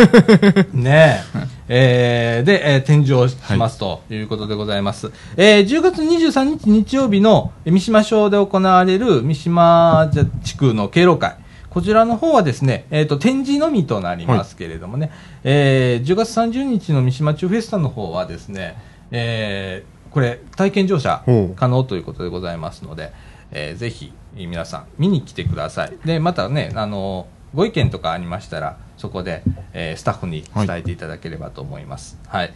[0.72, 1.46] ねえ。
[1.68, 5.12] えーで、えー展示をしますということでございます。
[5.36, 10.10] えー10月23日日曜日の三島省で行われる三島
[10.42, 11.36] 地区の敬老会。
[11.74, 15.10] こちらの方はですね、えっ、と、展示のみとなりますけれどもね、
[15.42, 18.76] えー10月30日の三島中フェスタの方はですね、
[19.10, 21.24] えーこれ、体験乗車
[21.56, 23.10] 可能ということでございますので、
[23.50, 25.98] えーぜひ皆さん見に来てください。
[26.04, 32.20] で、またね、あのご意見とかありましたら、そこで、えースタッフに伝えていただければと思います。
[32.28, 32.52] はい。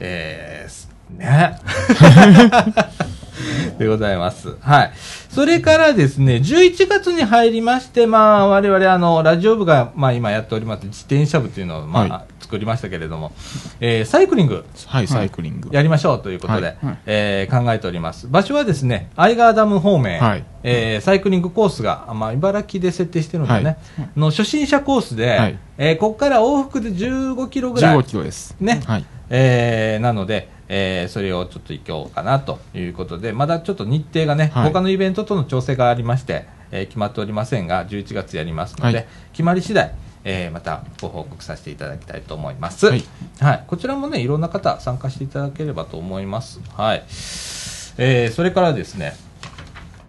[0.00, 1.58] えーすね。
[3.78, 4.56] でございます。
[4.60, 4.92] はい。
[5.30, 13.30] それからですね、11月に入りまして、まあ、我々、あの、ラジオ部が、まあ、今やっております、自転車部というのを、まあ、は作りましたけれども、
[13.80, 15.68] えーサイクリング、はい、サイクリング。
[15.70, 18.26] やりましょうということで、はいはいえー考えております。
[18.28, 23.76] 場所はですね、アイガーダム方面、はいえーサイクリングコースが、あまあ、茨城で設定してるんでね、
[24.16, 28.56] の初心者コースで、はいえーここから往復で15キロぐらい15、キロです。
[28.60, 29.04] ねはい。
[29.30, 42.86] えーなので、えーそれをちょっと行こうかなということで、まだちょっと日程がね、はい他のイベントとの調整がありまして、えー決まっておりませんが、11月やりますので、はい決まり次第、えーまたご報告させていただきたいと思います。
[42.86, 43.02] はい
[43.40, 46.60] はい、こちらもね、いろんな方参加していただければと思います。
[46.76, 47.02] はい。
[47.98, 49.14] えーそれからですね、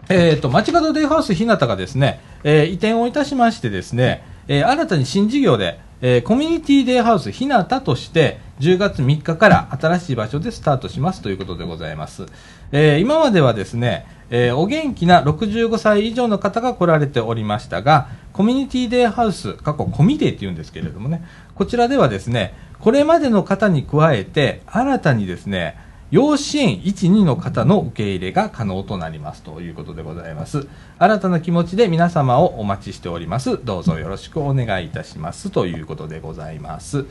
[0.09, 12.25] えー、と街角デイハウス日向がですね、えー移転をいたしましてですね、えー新たに新事業で、えーコミュニティデイハウスひなたとして10月3日から新しい場所でスタートしますということでございます。
[12.71, 25.77] えー今まではですね、えーお元気な65歳以上の方が来られておりましたが、コミュニティデイハウス、過去コミデイって言うんですけれどもね、こちらではですね、これまでの方に加えて、新たにですね、
[26.11, 30.67] 養子縁1、2の方の受け入れが可能となりますということでございます。
[30.99, 33.63] 新たな気持ちで皆様をお待ちしております。
[33.63, 37.05] どうぞよろしくお願いいたしますということでございます。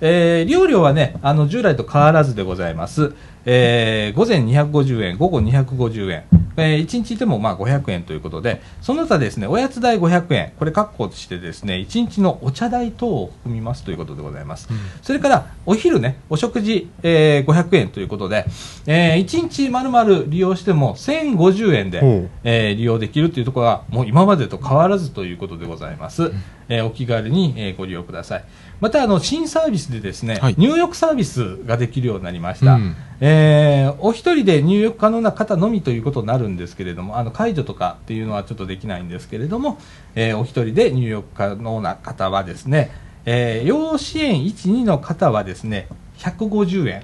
[0.00, 3.14] えー、利用料はね、あの、従来と変わらずでございます。
[3.46, 6.24] えー、午前250円、午後250円、
[6.56, 14.68] えー、1日でもまあ500円ということで、その他ですね、おやつ代500円、これ確保してですね、1日のお茶代等を含みますということでございます。
[15.02, 18.46] それから、お昼ね、お食事、えー、500円ということで、
[18.86, 26.32] えー、1日丸々利用しても1050円で、えー利用できるというところが、もう今までと変わらずということでございます。
[26.68, 28.44] えーお気軽に、えーご利用ください。
[28.80, 32.74] また、あの、新サービスでですね、はい入浴サービスができるようになりました。
[32.74, 39.78] うんえーお一人で入浴可能な方のみということになるんですけれども、あの解除とかっていうのはちょっとできないんですけれども、
[40.14, 42.90] えーお一人で入浴可能な方はですね、
[43.24, 47.02] えー養子縁1、2の方はですね、150円。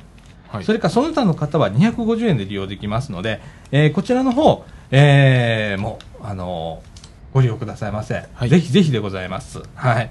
[0.48, 0.64] はい。
[0.64, 6.91] それからその他の方は250円で利用できますので、えーこちらの方、えーもう、あのー
[7.32, 8.24] ご利用くださいませ。
[8.34, 9.62] はいぜひぜひでございます。
[9.74, 10.10] はい。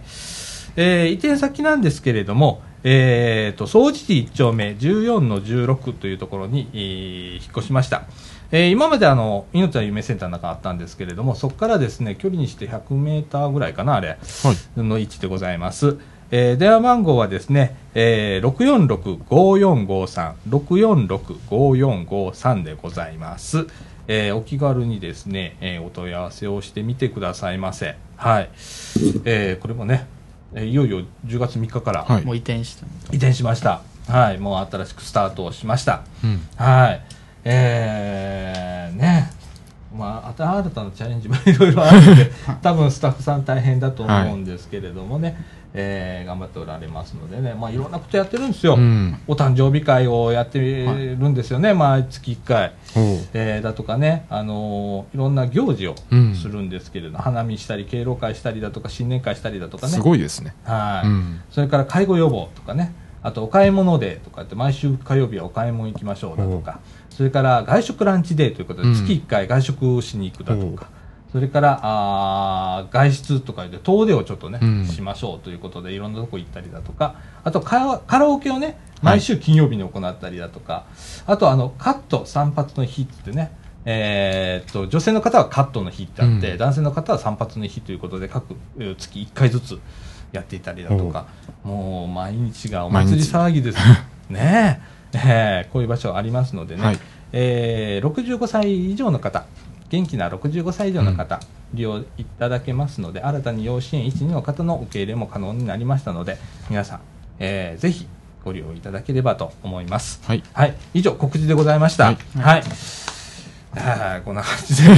[0.76, 8.04] えー移転先なんですけれども、えーと、総持寺1丁目14の16というところに、えー引っ越しました。
[8.52, 14.10] えー今まであの、命は夢センターの中あったんですけれども、そこからですね、距離にして100メーターぐらいかな、あれ。
[14.10, 14.18] はい。
[14.82, 15.98] の位置でございます。
[16.32, 18.48] えー電話番号はですね、えー、
[19.30, 23.68] 646-5453、646-5453でございます。
[24.14, 27.96] えーお気軽にですね、えーお問い合わせをしてみてくださいませ。
[28.18, 28.50] はい。
[29.24, 30.06] えーこれもね、
[30.54, 32.86] えーいよいよ10月3日からはいもう移転した。
[33.14, 33.82] 移転しました。
[34.10, 34.38] はい。
[34.38, 36.02] もう新しくスタートをしました。
[36.26, 36.42] うん。
[36.58, 37.02] はい。
[37.46, 39.31] えー、ね。
[40.38, 42.32] た新たなチャレンジもいろいろあるんで
[42.62, 45.38] 多分スタッフさん大変だと思うんですけれどもね、
[45.74, 49.18] えー頑張っておられますのでね、まあ、いろんなことやってるんですよ、うん。
[49.28, 52.74] お誕生日会をやってるんですよね、毎月1回、
[53.34, 56.36] えーだとかね、あのーいろんな行事をうん。
[56.36, 59.94] するんですけれど、花見したり敬老会したりだとか新年会したりだとかね。
[59.94, 60.54] すごいですね。
[60.64, 61.42] はい、うん。
[61.50, 66.80] それから介護予防とかね、あとお買い物デーとかって、毎週火曜日はお買い物行きましょうだとか、
[67.12, 68.96] それから外食ランチデーということで、うん。
[68.96, 70.88] 月1回外食しに行くだとか、
[71.32, 74.86] それからあー外出とかで遠出をちょっとね、うん。
[74.88, 80.86] しましょうということで、いろんなとこ行ったりだとか、あとカラカラオケをね、毎週金曜日に行ったりだとか、
[81.28, 83.52] あとあのカット散髪の日ってね、
[83.86, 86.58] えーっと女性の方はカットの日ってあって、うん。
[86.58, 89.80] 男性の方は散髪の日ということで各えー月1回ずつ
[90.32, 91.26] やっていたりだとか。
[91.64, 93.78] もう毎日がお祭り騒ぎです
[94.30, 97.00] ねええーこういう場所ありますのでね、はい
[97.34, 99.46] えー65歳以上の方
[99.90, 101.40] 元気な65歳以上の方、
[101.74, 106.38] 利用いただけますので新たに要支援1、2の方の受け入れも可能になりましたので
[106.70, 107.00] 皆さん、
[107.40, 108.08] えーぜひ
[108.44, 110.20] ご利用いただければと思います。
[110.26, 110.42] はい。
[110.54, 112.06] はい、以上告知でございました。
[112.06, 112.64] ははいい。
[113.76, 114.92] あーこんな感じで。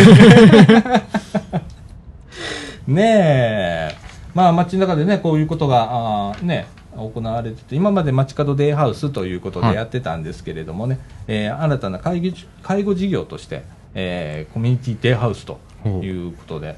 [2.88, 3.96] ねえ。
[4.34, 9.76] まあ街の中でね、こういうことが、あーね、行われてて、今まで街角デイハウスということではい。
[9.76, 13.64] やってたんですけれどもね、えー新たな介護介護事業として、
[13.94, 16.78] えーコミュニティデイハウスということで、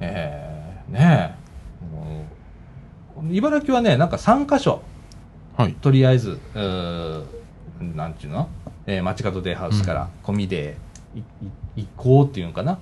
[0.00, 1.44] えーね
[3.30, 4.82] 茨城はね、なんか3カ所、
[5.56, 5.74] はい。
[5.74, 7.24] とりあえず、うー
[7.94, 8.48] なんていうの、
[8.86, 10.76] えー、街角デイハウスから込みで
[11.14, 11.20] い、
[11.80, 12.78] い行こうっていうのかな、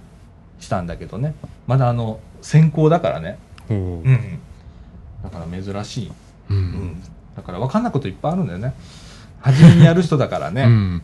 [0.59, 1.35] したんだけどね、
[1.66, 4.39] まだあの先行だからね、うん、
[5.22, 6.12] だから珍しい、
[6.53, 6.57] う。
[6.57, 7.03] うんん、
[7.37, 8.75] だから分かんないこといっぱいあるんだよね、
[9.41, 11.03] 初めにやる人だからね、うん。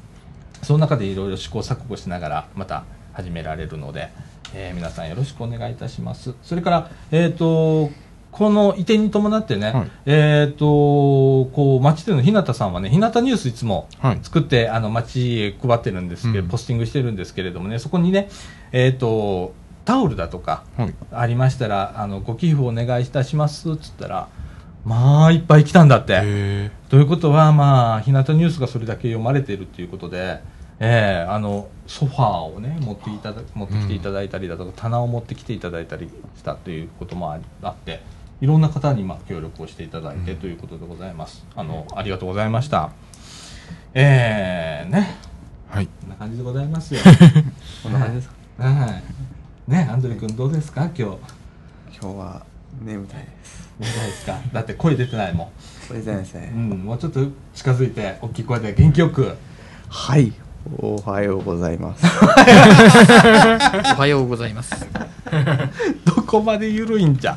[0.62, 4.10] その中でいろいろ試行錯誤しながら、また始められるので、
[4.54, 6.34] えー皆さんよろしくお願いいたします。
[6.42, 7.90] それから、えっ、と、
[8.30, 14.18] この移転に伴ってね、はいえっ、と、こう、町での日向さんはね、日向ニュースいつもはい。
[14.22, 18.28] 作って、あの、町へ配ってるんですけど、うんポスティングしてるんですけれどもね、そこにね、
[18.72, 20.94] えっ、と、タオルだとか、はい。
[21.12, 24.28] ありましたら、あの、ご寄付お願いいたします、つったら、
[24.88, 26.18] まあ、いっぱい来たんだって。
[26.22, 30.40] へということは、まあ、日向ニュースがそれだけ読まれているということで、
[30.80, 38.00] ええあのソファーをね持っていただ持ってきていただいたりだとか、棚を持ってきていただいたりしたということもありあって
[38.40, 42.90] いろんな方にまあ協力をしていただいてということでございます、あのありがとうございました。
[43.92, 45.18] ええね。
[45.70, 45.74] え。
[45.74, 45.86] はい。
[45.86, 47.00] こんな感じでございますよ。
[47.82, 48.64] こんな感じですか。
[48.64, 49.70] はい。
[49.70, 51.02] ねアンドリ君どうですか今日。
[52.00, 52.42] 今日は
[52.80, 53.26] 眠たい
[53.78, 54.38] ですどうですか。
[54.52, 55.48] だって声出てないもん。
[55.88, 57.20] これじゃないですね、うん、もうちょっと
[57.54, 59.36] 近づいて大きい声で元気よく。
[59.88, 60.32] はい。
[60.76, 62.04] おはようございます。
[63.94, 64.86] おはようございます。
[66.04, 67.36] どこまで緩いんじゃ。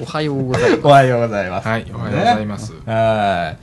[0.00, 0.80] おはようございます。
[0.84, 1.68] おはようございます。
[1.68, 1.86] はい。
[1.92, 2.72] おはようございます。
[2.72, 2.78] ね。
[2.86, 3.54] は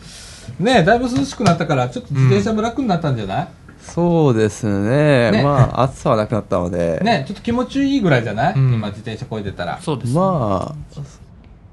[0.59, 0.63] い。
[0.63, 3.47] ねえだいぶ涼しくなったから、ちょっと自転車も楽になったんじゃない、
[3.81, 9.79] そうですねねまあ暑さはなくなったのでねえちょっと気持ちいいぐらいじゃない、うん今自転車こいでたら。
[9.81, 10.13] そうです。
[10.13, 11.01] まあ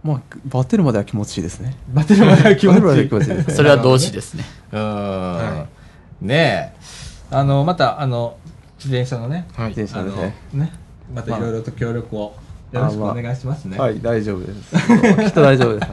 [0.03, 2.83] まあバテるまでは気持ちいいですねバテるまでは気持ちいい。
[2.83, 4.45] では気持ちいいですねそれは同志ですね。
[4.73, 5.67] うーん、は
[6.21, 6.79] ねえ
[7.31, 8.39] あの、また、あの、
[8.79, 9.69] 自転車のね、はい。
[9.69, 10.73] 自転車あのねね、
[11.15, 12.35] またいろいろと協力を
[12.73, 13.79] よろしくお願いしますね。
[13.79, 14.77] はい大丈夫です
[15.25, 15.93] きっと大丈夫です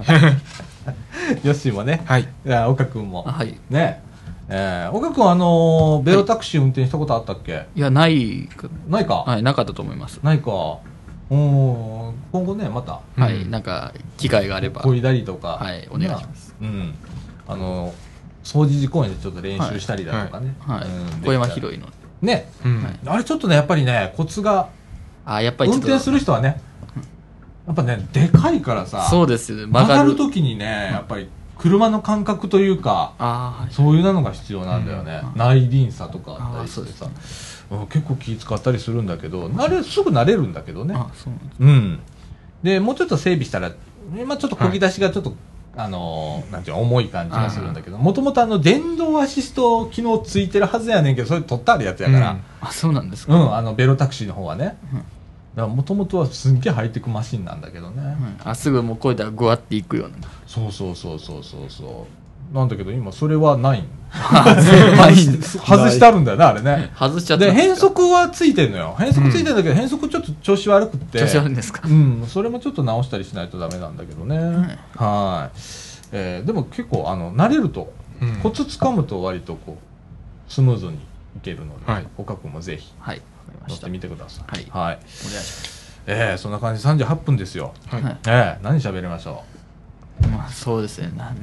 [1.48, 2.28] ヨッシーもね、はい。
[2.68, 3.24] 岡君も。
[3.28, 3.58] あはい。
[3.70, 4.04] ね
[4.48, 10.20] えー、岡君、あのベロタクシー運転したことあったっけ、いや、ないか、ないか、はい、なかったと思います。
[10.24, 10.80] ないか。
[11.30, 14.82] うん、今後ね、また、はい、うんなんか、機会があれば。
[14.82, 16.56] こいだりとか、はいお願いします。
[16.62, 16.94] うん。
[17.48, 17.94] あの、
[18.44, 20.56] 掃除時公園でちょっと練習したりだとかね。
[20.60, 21.26] はいうん。
[21.26, 21.88] 小山広いの。
[22.22, 22.52] ね。
[22.64, 22.84] うん。
[22.84, 24.70] はいあれちょっとね、やっぱりね、コツが、
[25.26, 25.72] あ、やっぱり。
[25.72, 26.62] 運転する人はね、
[27.66, 29.66] やっぱね、でかいからさ、そうですよ。
[29.66, 30.10] 曲が曲がる。
[30.12, 31.28] るときにね、やっぱり
[31.58, 33.14] 車の感覚というか。
[33.72, 35.22] そういうのが必要なんだよね。
[35.36, 37.06] 内輪差とかあったりしてあさ。
[37.06, 37.12] うん
[37.90, 40.94] 結構気使ったりするんだけど、慣れ、すぐ慣れるんだけどね。
[40.94, 42.00] うなん
[42.62, 43.72] でもうちょっと整備したら、
[44.16, 45.34] 今ちょっと漕ぎ出しがちょっと、
[45.76, 53.34] あのーなんていうの重い感じがするんだけど、もともとあの、電動アシスト機能ついてるはずやねんけど、それ取ってあるやつやから、あ、そうなんですか。
[53.34, 54.78] うん、あの、ベロタクシーの方はね。
[54.94, 55.06] うんだ
[55.56, 58.04] から、もともとはすんげえハイテクマシンなんだけどね。
[58.06, 60.16] はいあ、すぐもうこいたらグワっていくような。
[60.48, 62.08] そうそうそうそうそうそ
[62.54, 62.56] う。
[62.56, 63.88] なんだけど、今、それはないん。
[64.14, 66.92] 外してあるんだよね、あれね。
[66.98, 68.96] 外しちゃってで、変速はついてんのよ。
[69.00, 71.20] 変速ついてんだけど、変速ちょっと調子悪くって。
[71.20, 71.82] 調子悪いんですか？
[71.86, 74.78] うん、それもちょっと直したりしないとダメなんだけどね。
[74.96, 75.58] はい。
[76.12, 77.92] えーでも結構、あの、慣れると、
[78.22, 80.98] うんコツ掴むと割とこう、スムーズにい
[81.42, 83.22] けるので、はい岡君もぜひはい
[83.68, 84.46] 乗ってみてください。
[84.48, 85.00] はいはい。
[85.10, 85.76] します
[86.08, 87.74] えー、そんな感じで38分ですよ。
[87.88, 89.44] はいはいえー、何喋りましょ
[90.22, 91.38] まあそうですねなん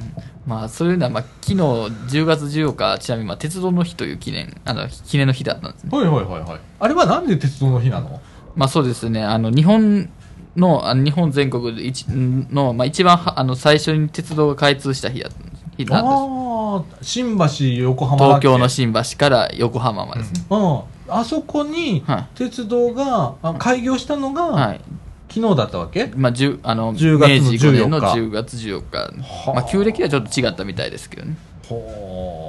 [0.47, 5.95] まあそういうのは、まあ、昨日10月14日ちなみに、まあ、鉄道の日という記念あの記念の日だったんですねう。
[5.95, 6.59] はいはいはいはい。
[6.79, 8.19] あれはなんで鉄道の日なの？
[8.55, 10.09] まあそうですね、あの日本
[10.55, 20.45] の、日本全国で一の、まあ、一番はあの最初に鉄道が開通した日だったんです日なんですああ、新橋、横浜東京の新橋から横浜までですね。
[20.49, 20.81] うん。
[21.17, 24.81] あそこにはい鉄道が、あ開業したのが、はい。
[25.29, 26.11] 昨日だったわけ？
[26.15, 28.97] まあ、10あの10月の明治5年の14日10月14日。
[28.97, 31.35] はあまあ、旧暦はちょっと違ったみたいですけどね。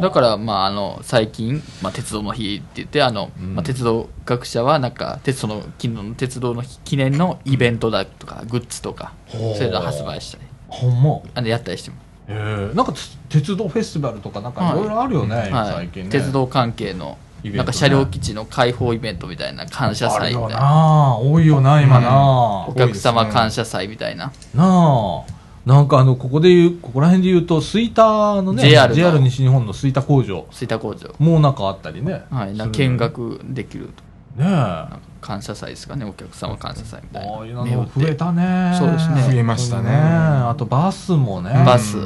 [0.02, 11.20] だから、まあ、あの、最近、まあ、鉄道の日って言って、あの、うんまあ、鉄道各社は、なんか、鉄道の、昨日の鉄道の日記念のイベントだとか、グッズとか、そういうのを発売したり、ほんま？
[11.34, 12.00] あの、やったりしてます。
[12.26, 16.10] えー、なんかつ鉄道フェスティバルとかなんかいろいろあるよね、今はい、最近ね。
[16.10, 17.16] 鉄道関係の、
[17.53, 17.57] ね。
[17.59, 21.16] なんか車両基地の開放イベントみたいな感謝祭みたいな、な。
[21.18, 25.34] 多いよな、今な、お客様感謝祭みたいな、なあ。
[25.64, 29.18] なんかあの、ここで言う、ここら辺で言うと、吹田のね、JR の。
[29.20, 30.45] 西日本の吹田工場。
[30.51, 32.24] 吹田工場、もうなんかあったりね。
[32.30, 33.90] はい、な見学できる
[34.36, 34.84] と、ねえ。
[35.22, 37.32] 感謝祭ですかね、お客様感謝祭みたいな。
[37.32, 38.76] ああいうの増えたね。
[38.78, 39.22] そうですね。
[39.22, 39.90] 増えましたね。
[39.90, 41.62] あとバスもね。
[41.64, 41.97] バス、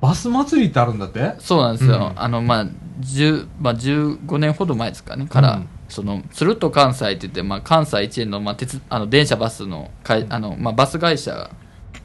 [0.00, 1.34] バス祭りってあるんだって？
[1.40, 2.12] そうなんですよ、うん。
[2.14, 2.66] あのまあ
[3.00, 5.68] 10まあ、15年ほど前ですかね、から、うん。
[5.88, 11.50] その鶴と関西って言って、まあ、関西一円の,、まあ、鉄あの電車バスのかいあの、まあ、バス会社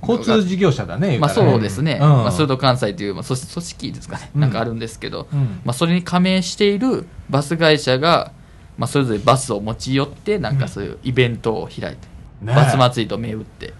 [0.01, 2.09] 交通事業者だね、言まあそうですね、うん。
[2.09, 4.41] まあ、それと関西という、まあ、組組織ですかね、うん。
[4.41, 8.31] なんかあるんですけど、うんまあ、それに加盟しているバス会社が、
[8.77, 12.07] まあ、それぞれバスを持ち寄って、なんかそういうイベントを開いて、
[12.41, 13.73] ねバス祭りと銘打って、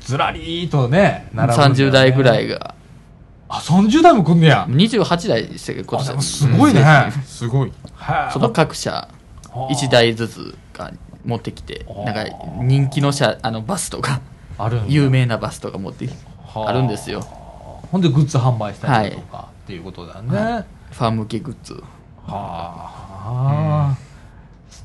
[0.00, 1.42] ずらりーとね、ね。
[1.42, 2.48] 30代ぐらい。
[2.48, 2.74] が、
[3.48, 4.66] あ、30代も来んねや。
[4.68, 6.84] 28代でしたけど、今あでも年すごいね。
[7.26, 7.72] すごい。
[7.94, 9.08] はいその各社
[9.52, 10.92] 1台ずつが
[11.24, 12.24] 持ってきて、なんか
[12.62, 14.20] 人気の車あのバスとか、
[14.58, 20.38] あるんだ有名なバスとか持ってきてはああるんですよ、ほんでグッズ販売したりとか、っていうことだね。
[20.38, 21.82] はファン向けグッズ。
[22.26, 23.96] あ、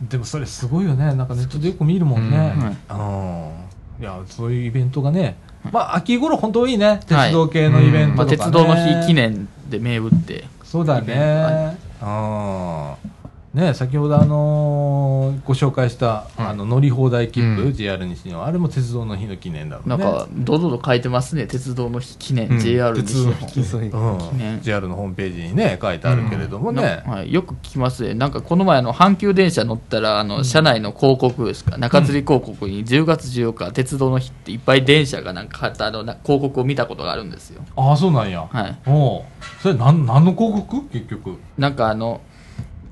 [0.10, 1.14] でもそれすごいよね。
[1.14, 2.54] なんかネットでよく見るもんね。
[2.90, 4.02] うん。
[4.02, 5.38] いや、そういうイベントがね。
[5.72, 7.00] まあ、秋頃本当いいね。
[7.08, 11.78] 鉄道系のイベンまあ、トとか、ね鉄道の日記念で銘打って、そうだね。
[12.02, 13.13] うん。
[13.54, 16.48] ね、先ほどあのーご紹介した、うん。
[16.48, 17.74] あの乗り放題切符、うん。
[17.74, 19.98] JR 西日本あれも鉄道の日の記念だろうね。
[19.98, 22.60] なんか、堂々と書いてますね、鉄道の日記念、うん。
[22.60, 23.50] JR 西日本。
[23.50, 24.18] 金そういううん。
[24.18, 24.62] 記念。
[24.62, 37.62] JR のホームページにね書いてあるけれどもね、なはい、よく聞きますね、なんかこの前あの、阪急電車乗ったら、あの車内の広告ですか、中吊り広告に10月14日、鉄道の日っていっぱい電車がなんかあのな広告を見たことがあるんですよ。
[37.76, 38.78] ああそうなんや、はい。
[38.88, 39.24] おう。
[39.62, 40.90] それなん何の広告？
[40.90, 41.38] 結局。
[41.58, 42.22] なんかあの、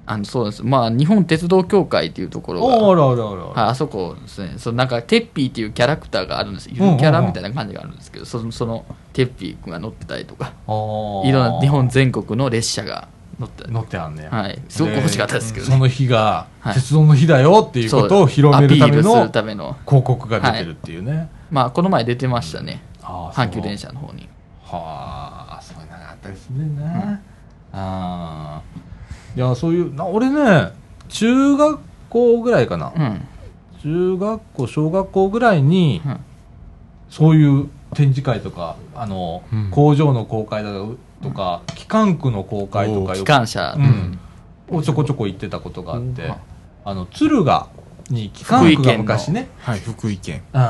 [0.06, 6.68] あのそうです、まあ、日本鉄道協会っていうところあが、あらあらあら、はい、あそこですね、そのなんか、テッピーっていうキャラクターがあるんです。
[6.68, 6.98] よ、ゆうんうんうん。
[6.98, 13.08] るキャラみたいな感じがあるんですけど、そのそのテッピー君が乗ってたりとか、いろんな日本全国の列車が
[13.40, 15.90] 乗って乗ってあんねや、はい、すごく欲しかったですけどそのね。
[15.90, 16.74] 日がはい。
[16.74, 24.28] 鉄道の日だよっていうことを広めるためのるための、広告が出てるっていうね、まあ、この前出てましたね、阪急電車車の方に。
[24.64, 27.22] はあそういうのがあったりするね、
[27.74, 28.62] ああ
[29.36, 30.72] いやそういうな俺ね
[31.10, 31.80] 中学
[32.10, 33.28] 校ぐらいかな、うん。
[33.82, 36.20] 中学校小学校ぐらいに、うん。
[37.10, 39.70] そういう展示会とかあの、うん。
[39.72, 40.72] 工場の公開だ
[41.22, 44.20] とか、機関区の公開とか機よ関車、うん。
[44.70, 46.36] をちょこちょこ行ってたことがあって、うん。
[46.86, 47.68] あの敦賀
[48.10, 50.44] に機関区が昔ね、はい、福井県。
[50.54, 50.62] うん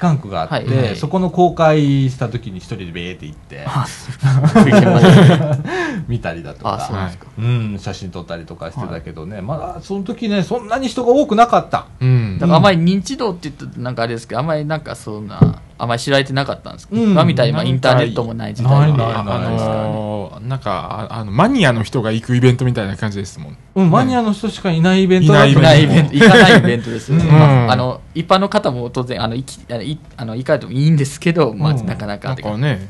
[0.00, 3.66] 関区があって、はいそこの公開した時に一人でベーって行って
[6.08, 7.26] 見たりだとあ、そうかなんですか。
[7.38, 17.10] うん、写真撮ったりとかしてたけどね、まだその時ねそんなに人が多くなかったうんだからあまり認知度って言うとなんかあれですけど、あまりなんかそんな、あまり知られてなかったんですけど、うん。
[17.12, 23.56] 今みたいにまあインターネットもない時代であのーなんか、ああの、マニアの人が行くイベントみたいな感じですもん。
[23.74, 27.24] うん、マニアの人しかいないイベントだったい行かないイベント、行かないイベントですよね。
[27.24, 27.30] うん。
[27.30, 31.86] まああの、一般の方も当然、あの、行き、あの、いあの行かれてもいいんですけど、まあ、うん。
[31.86, 32.88] なかなかね、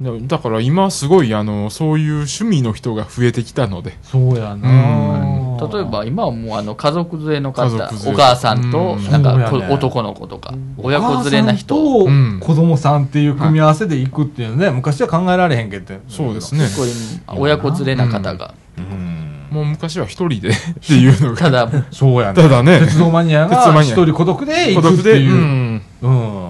[0.00, 3.96] だだから今すごい、あの、そういう趣味の人が増えてきたので。
[4.02, 5.70] そうやな、うん。
[5.72, 7.66] 例えば今はもうあの家族連れの方
[8.06, 9.10] お母さんとうん。
[9.10, 9.34] なんか
[9.70, 11.74] 男の子とか親子連れな人。
[11.76, 12.36] お母さうん。
[12.36, 15.94] んと子供さんっていう組み合わせで行くっていうね、昔は考えられへんけど。
[16.08, 16.66] そうですね。
[17.28, 18.54] 親子連れな方が。
[18.76, 19.16] うん。
[19.50, 20.52] もう昔は一人で っ
[20.86, 21.36] ていうのが。
[21.36, 22.42] ただそうやね。
[22.42, 22.80] ただね。
[22.80, 23.92] 鉄道マニアが鉄道マニア。
[23.94, 25.82] 一人孤独で行くって孤独で、いうう、ん、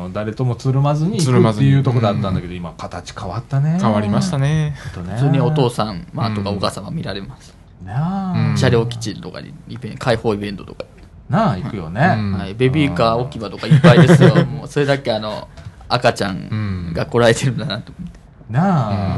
[0.06, 1.68] うん誰ともつるまずに行くってつるまずに。
[1.68, 3.78] いうとこだったんだけど、今形変わったね。
[3.80, 4.74] 変わりましたね。
[4.94, 5.14] とね。
[5.14, 7.54] 普通にお父さんまあうんとかお母さんが見られます。
[7.84, 10.84] なあ、うん車両基地とかにイベン開放イベントとか、
[11.28, 12.14] なあ、行くよね。
[12.18, 12.32] うん。
[12.34, 14.34] はい、ベビーカー置き場とかいっぱいですよ。
[14.46, 15.48] もうそれだけあの
[15.88, 18.18] 赤ちゃんが来られてるんだなと思って、
[18.50, 19.16] なあ。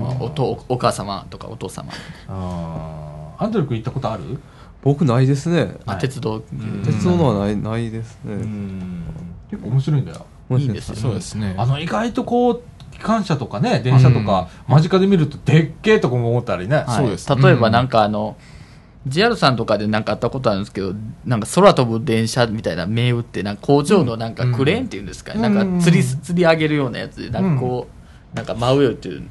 [0.00, 1.92] まあおとおお母様とかお父様、
[2.28, 4.40] あーアンドレ君行ったことある？
[4.82, 5.76] 僕ないですね。
[5.84, 6.40] まあ、はい鉄道、
[6.84, 8.34] 鉄道のはない、ないですね。
[8.34, 9.02] うん。
[9.50, 10.26] 結構面白いんだよ。
[10.56, 11.54] いいんですよそうですね。
[11.58, 16.76] あの、意外とこう、機関車とかね、電車とか、間近で見るとでっけえとこも思ったりね。
[16.76, 16.86] はい。
[16.88, 17.36] そうです。
[17.36, 18.36] 例えばなんかあの、
[19.06, 20.94] JR さんとかでなんかあったことあるんですけど、
[21.24, 25.54] なんか空飛ぶ電車みたいな銘打って、なんか工場のなんかクレーンっていうんですかね、うん。
[25.54, 27.97] なんか吊り、吊り上げるようなやつで、なんかこう、
[28.38, 29.28] なんか真上をっていう、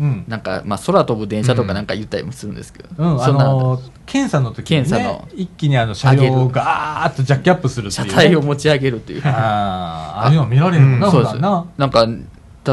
[0.00, 0.24] うん。
[0.26, 5.28] なんかまあ空飛ぶ電車とかなんか言ったりもするんですけど、うん、あそんなのー検査の時に、ね、検査の。
[5.34, 9.22] 一気にあの車両をガーッとジャッキアップするってい車う、ね、体を持ち上げるという。
[9.24, 11.66] あーああいうの見られるもんな、うんそうですな。
[11.76, 12.06] なんか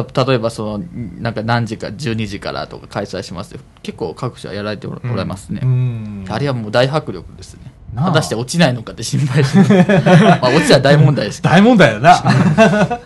[0.04, 0.86] た例えばその
[1.20, 3.60] なんか何時か12時からとか開催しますよ。
[3.84, 6.26] 結構各社やられておられますね、うん。
[6.28, 7.72] あれはもう大迫力ですね。
[7.96, 9.94] 果たして落ちないのかって心配して
[10.42, 13.00] まあ落ちは大問題です大問題だな。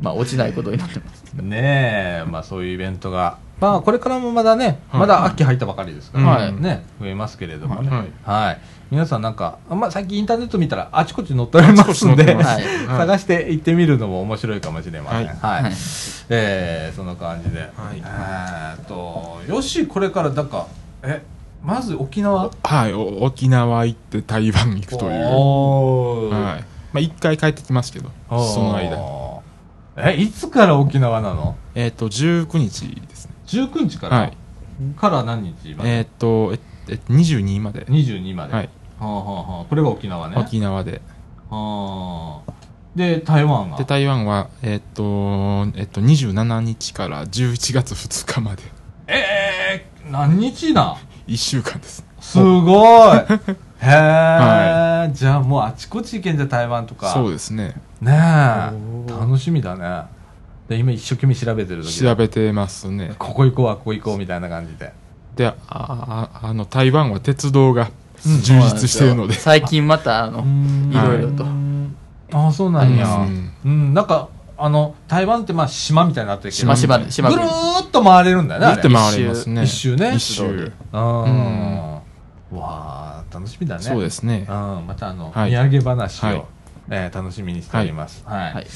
[0.00, 3.38] まあ、落ちないことになってますねえ、まあそういうイベントが。
[3.60, 7.88] まあこれからもまだね、はいまだ秋入ったばかりですから、はいね、増えますけれどもね。
[7.88, 8.60] はいはい。
[8.90, 12.36] 皆さんなんか、あまあ最近インターネット見たらあちこち載っておりますんで、
[12.86, 15.26] 探して行ってみるのも面白いかもしれません。
[15.26, 15.62] はいはい。
[15.64, 15.72] はい
[16.28, 17.60] えー、そんな感じで。
[17.60, 20.66] えーっと、よし、これから、なんか、
[21.02, 21.22] え、
[21.64, 22.50] まず沖縄？
[22.62, 26.30] はい、お沖縄行って台湾行くという。
[26.30, 26.64] はい。
[26.92, 29.25] まあ、一回帰ってきますけど、その間に。
[29.96, 31.56] え、いつから沖縄なの？
[31.74, 33.34] えっ、と、19日ですね。
[33.46, 34.36] ?19 日から、はい
[34.94, 37.84] から何日まで、えっ、と、ええ22まで。
[37.86, 38.52] 22まで。
[38.52, 38.68] はい。
[38.98, 40.36] はあはあはあ、これが沖縄ね。
[40.36, 41.00] 沖縄で。
[41.48, 42.52] はあ
[42.94, 43.78] で、台湾が。
[43.78, 48.62] で、台湾は、えっ、と、えっ、と、27日から11月2日まで。
[49.06, 52.04] えー、何日な？1週間です。
[52.20, 53.18] すごい
[53.80, 57.12] へえ、はじゃあもうあちこち行けんじゃ台湾とか。
[57.12, 57.74] そうですね。
[58.00, 59.10] ねえ。
[59.10, 60.02] 楽しみだね。
[60.68, 63.14] で、今一生懸命調べてる時調べてますね。
[63.18, 64.92] ここ行こうはここ行こうみたいな感じで。
[65.36, 67.90] で、あああの、台湾は鉄道が
[68.26, 69.34] うん充実してるので。
[69.34, 70.40] 最近またあの
[70.90, 71.44] いろいろと、
[72.32, 73.06] ああ、そうなんや。
[73.06, 78.66] ううんん、なんか、あの、台湾ってまあ島みたいになってるけど、島島で島ぐるーっと回れるんだよね。
[78.68, 79.64] ぐるって回れますね。
[79.64, 80.72] 一周ね一周。
[80.92, 81.22] うん。
[81.22, 81.96] うん
[82.52, 83.05] わあ、
[83.36, 83.82] 楽しみだね。
[83.82, 84.52] そうですねう。
[84.52, 86.44] ん、またあの、はい土産話を、はい
[86.88, 88.24] えー楽しみにしております。
[88.26, 88.54] はい。
[88.54, 88.66] はい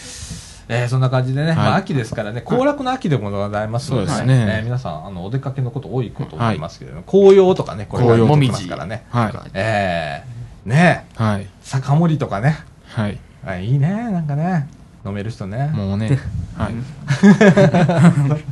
[0.72, 9.06] えーそんな感じでね、はいまあ秋ですからね、行楽の秋でもございますので、そうですねえー皆さん、あの、お出かけのこと多いこと思いますけれども、紅葉とかね、これから紅葉出てきますからね。
[9.10, 9.50] はい。
[9.54, 11.46] えーねはい。
[11.62, 13.18] 酒盛りとかね、はい。
[13.46, 14.68] あいいね、なんかね、
[15.06, 15.70] 飲める人ね。
[15.74, 16.18] もうね。
[16.56, 16.74] はい。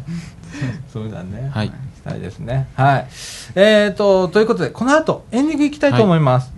[0.91, 1.51] そうだね。
[1.53, 1.73] はいし
[2.09, 2.69] たいですね。
[2.75, 3.07] はい。
[3.55, 6.58] えーと、ということで、この後、エンディングいきたいと思います。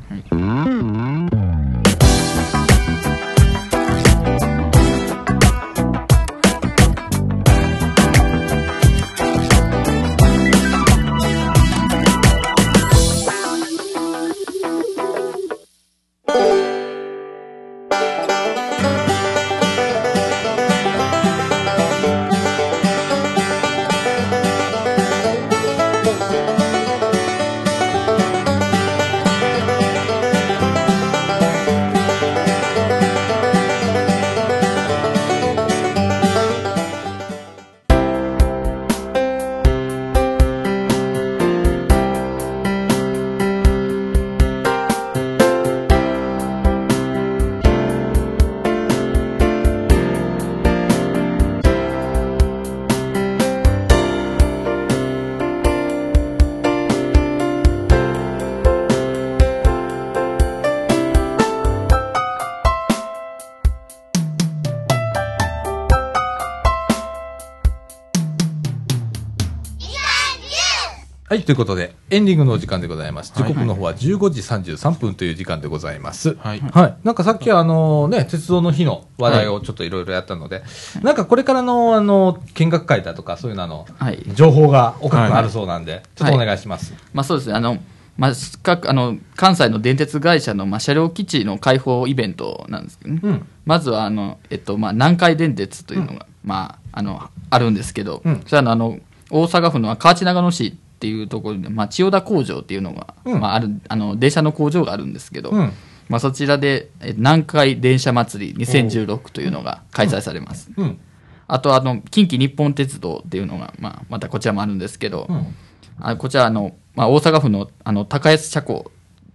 [71.50, 73.32] ということで、エンディングのお時間でございます。
[73.34, 76.36] 時刻の方は15時33分という時間でございます。
[76.36, 76.60] はい。
[76.60, 76.96] はい。
[77.02, 80.62] なんかさっきあのね、鉄道の日の話題をちょっといろいろやったので、
[81.02, 84.22] なんかこれからのあの、見学会だとかそういうのあの、はい。
[84.32, 86.94] 情報がおかくあるそうなんで、ちょっとお願いします。
[87.12, 87.78] まあそうですね、あの、
[88.16, 88.32] まあ、
[88.62, 93.46] 各あの関西の電鉄会社の、まあ、車両基地の開放イベントなんですけどね、うん。
[93.64, 98.40] まずはあの、えっとまあ、南海電鉄というのが、まあ、あのあるんですけど、うん。
[98.46, 105.72] それはあの大阪府の河内長野市っていうところに、まあ、千代田工場っていうのが、うんまあ、あるあの電車の工場があるんですけど、うん
[106.10, 110.70] まあ、そちらでえ南海電車祭り2016というのが開催されます。
[110.76, 111.00] うん。
[111.46, 115.54] あとあの近畿日本鉄道っていうのが、まあ、またこちらもあるんですけど、うん。
[116.00, 118.90] あこちらあの、まあ、大阪府のあの高安車庫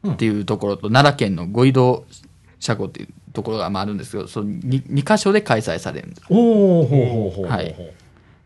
[0.08, 2.06] っていうところと、奈良県の五移動
[2.60, 6.22] 車庫っていうところがまああるんですけど、その 2, 2箇所で開催されるんです。
[6.30, 7.46] おおほうほうほうほう。
[7.48, 7.76] はい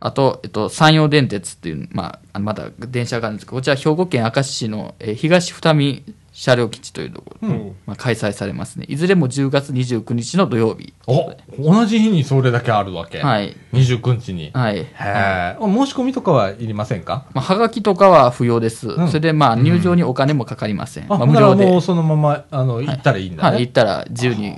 [0.01, 8.85] あと、えっと、山陽電鉄っていう、まあ、まだ電車があるんですけど、こちら兵庫県明石市の、えー東二見車両基地というところで、まあ、開催されますね。
[8.87, 10.93] いずれも10月29日の土曜日。
[11.05, 13.19] お同じ日にそれだけあるわけ。
[13.19, 13.57] はい。
[13.73, 14.51] 29日に。
[14.53, 14.77] はい。
[14.77, 15.57] へえ。
[15.59, 17.25] 申し込みとかはいりませんか？
[17.33, 18.87] まあ、はがきとかは不要です。
[18.87, 21.05] んそれで、まあ、入場にお金もかかりません。
[21.05, 21.71] あ、まあ、ほんなら無料で。
[21.71, 23.59] もうそのまま、あの、行ったらいいんだはい、ね。
[23.61, 24.55] 行ったら自由に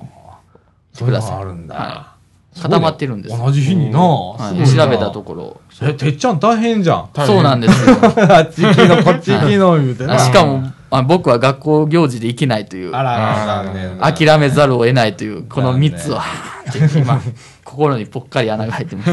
[0.94, 1.76] そういうのくださいがあるんだ。
[1.76, 2.11] はいね
[2.60, 3.38] 固まってるんです。
[3.38, 4.00] 同じ日にな。
[4.00, 5.62] はい、調べたところ。
[5.82, 7.10] え、てっちゃん大変じゃん。
[7.14, 7.96] 大変そうなんですよ。
[8.30, 10.16] あっち行きの、こっち行きの、言うてな。
[10.16, 14.12] あしかも、あ僕は学校行事で行けないという、あら。
[14.12, 16.24] 諦めざるを得ないという、この3つは、
[16.96, 17.22] 今、
[17.64, 19.06] 心にぽっかり穴が入ってま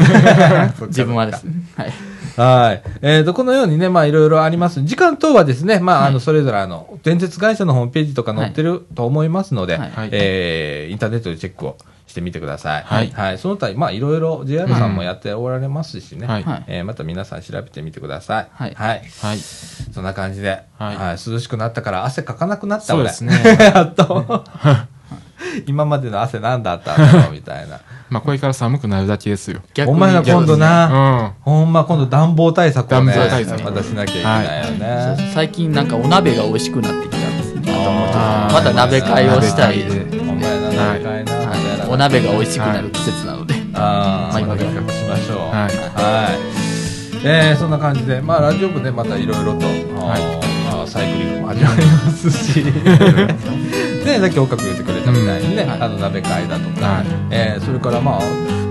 [0.73, 0.83] す。
[0.87, 1.53] 自分はですね。
[1.75, 1.93] はい。
[2.35, 2.83] はい。
[3.01, 4.81] えっ、と、このようにね、まあ、いろいろあります。
[4.83, 11.77] 時間等はですね、まあ、あの、それぞれあの、電鉄会社のホームページとか載ってると思いますので、はいはいえーインターネットでチェックを
[12.09, 12.83] してみてください。
[12.83, 13.37] はいはい。
[13.37, 16.25] その他、まあ、いろいろ JR さんもやっておられますしね。
[16.25, 18.47] はいはいえーまた皆さん調べてみてください。
[18.51, 19.01] はいはい。
[19.21, 19.37] はい。
[19.37, 23.33] そんな感じで、ははいい涼しくなったから汗かかなくなったそうですね。
[23.59, 24.43] やっと。
[25.65, 27.79] 今までの汗何だったんだろうみたいな。
[28.09, 29.61] まあ、これから寒くなるだけですよ。
[29.85, 31.33] お前ら今度うな、ん。
[31.41, 34.71] ほんま今度暖房対策をね、暖房対策またしなきゃいけないよ
[35.17, 35.31] ね。
[35.33, 37.61] 最近なんかお鍋が美味しくなってきたんですね。
[37.71, 39.79] またもうちょっとあーまた鍋会をしたい。
[39.83, 41.28] 鍋会でお前ら鍋会な、はい
[41.89, 43.55] お鍋が美味しくなる季節なので。
[43.73, 44.69] ああ、まあ今から。
[44.69, 45.37] 企画しましょう。
[45.39, 45.53] はい。
[45.55, 46.59] はい。
[47.25, 52.63] えー、そんな感じで、まあ、ラジオ部ね、またいろいろと、あーまあ、サイクリングも始まりますし、
[54.05, 55.81] ね、さっき岡君言ってくれたみたいにね、はい。
[55.81, 57.05] あの、鍋会だとか、はい。
[57.31, 58.19] えー、それからまあ、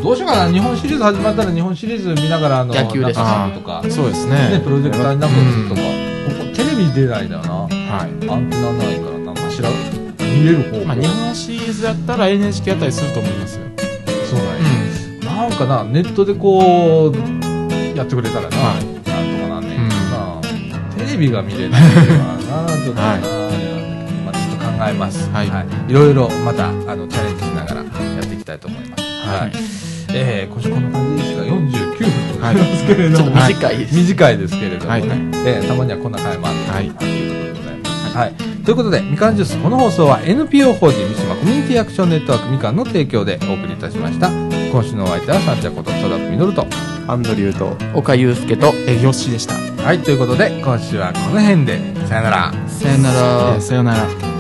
[0.03, 3.19] どうしようかな、日本シリーズ始まったら日本シリーズ見ながら、あの、野球です。
[3.19, 4.61] 中サブとか、そうですね、ね。
[4.61, 7.53] プロジェクターになんか映るとか、ここテレビ出ないんだよな。
[7.53, 8.31] はい。
[8.31, 9.33] アンテナないから、な。
[9.33, 9.69] んかしら、
[10.29, 10.85] 見れる方法。
[10.85, 13.65] まあ、日本シリーズだったら NHK あたりすると思いますよ。
[14.31, 14.59] そうだね。
[15.25, 17.17] なんかな、ネットでこう、
[17.97, 23.21] やってくれたらな、はいなんとかなんねんうんけどな、テレビが見れるのはな、ちょっとな、はい
[24.25, 25.29] まあ、ちょっと考えます。
[25.31, 25.93] はいい。
[25.93, 29.03] ろいろまた、あの、チャレンジしながらやっていきたいと思います。
[29.03, 29.41] は。
[29.43, 29.53] はい
[30.11, 33.95] えー、今週こんな感じですが、49分でございますけれども、ちょっと短いです。
[33.97, 37.38] 短いですけれどもね、はいえーたまにはこんな会もあって、はいということで。
[38.15, 38.35] はい。
[38.65, 44.29] ということで、みかんジュース、この放送は NPO 法人三島コミュニティアクションネットワークみかんの提供でお送りいたしました。
[44.71, 46.67] 今週のお相手は、さんちゃんこと、佐田みのると。
[47.09, 49.55] アンドリューと岡祐介と、え、よっしーでした。
[49.83, 52.53] はい、ということで、今週はこの辺で、さよなら。
[52.69, 53.61] さよならえー。
[53.63, 54.38] さよなら。